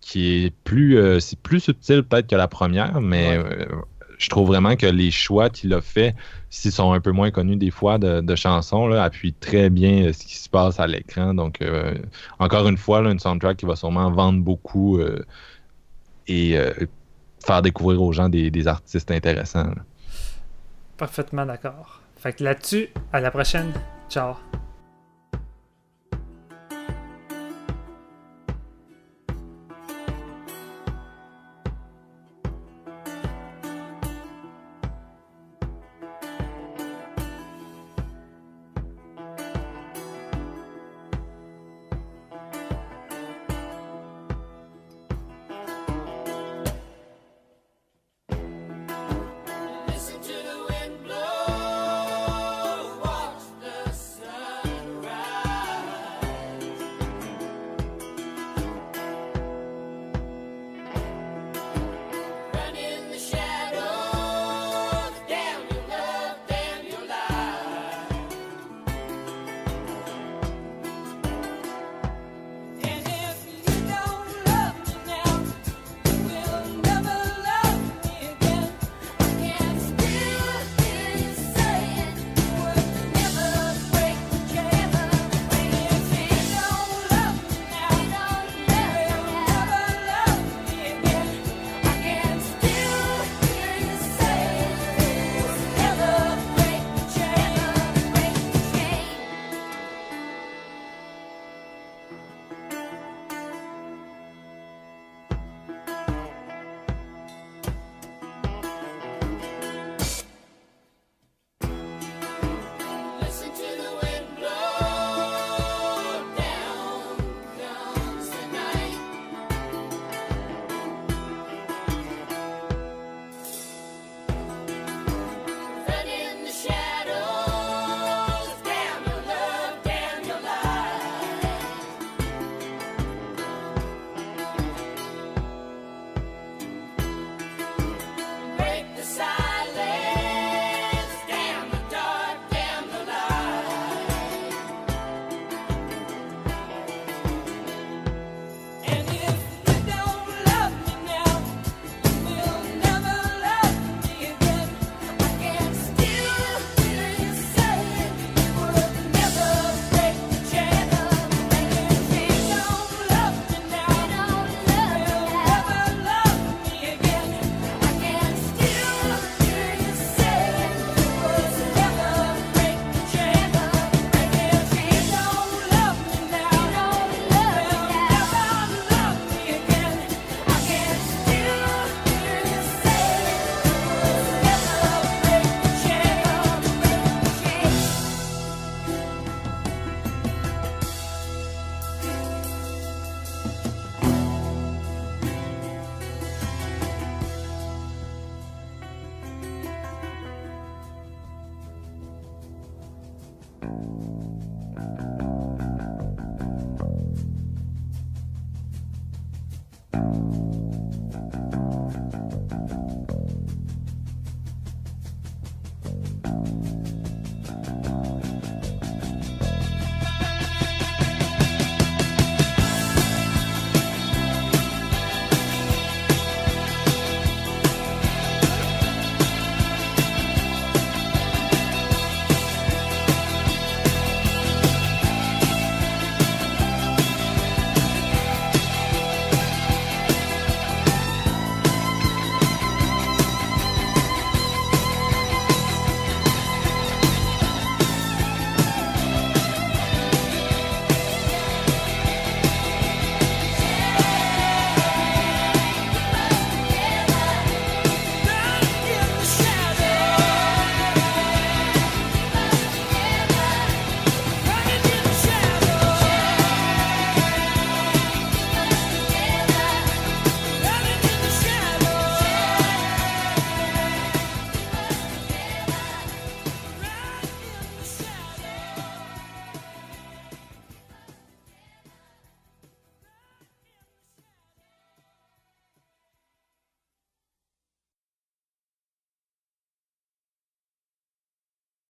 [0.08, 3.66] qui est plus, euh, c'est plus subtil peut-être que la première, mais euh,
[4.18, 6.16] je trouve vraiment que les choix qu'il a fait,
[6.50, 10.14] s'ils sont un peu moins connus des fois de, chansons, là, appuient très bien euh,
[10.14, 11.34] ce qui se passe à l'écran.
[11.34, 11.60] Donc,
[12.40, 14.98] encore une fois, là, une soundtrack qui va sûrement vendre beaucoup
[16.28, 16.58] et
[17.46, 19.74] faire découvrir aux gens des, des artistes intéressants.
[20.96, 22.02] Parfaitement d'accord.
[22.18, 23.74] Fait que là-dessus, à la prochaine.
[24.10, 24.36] Ciao.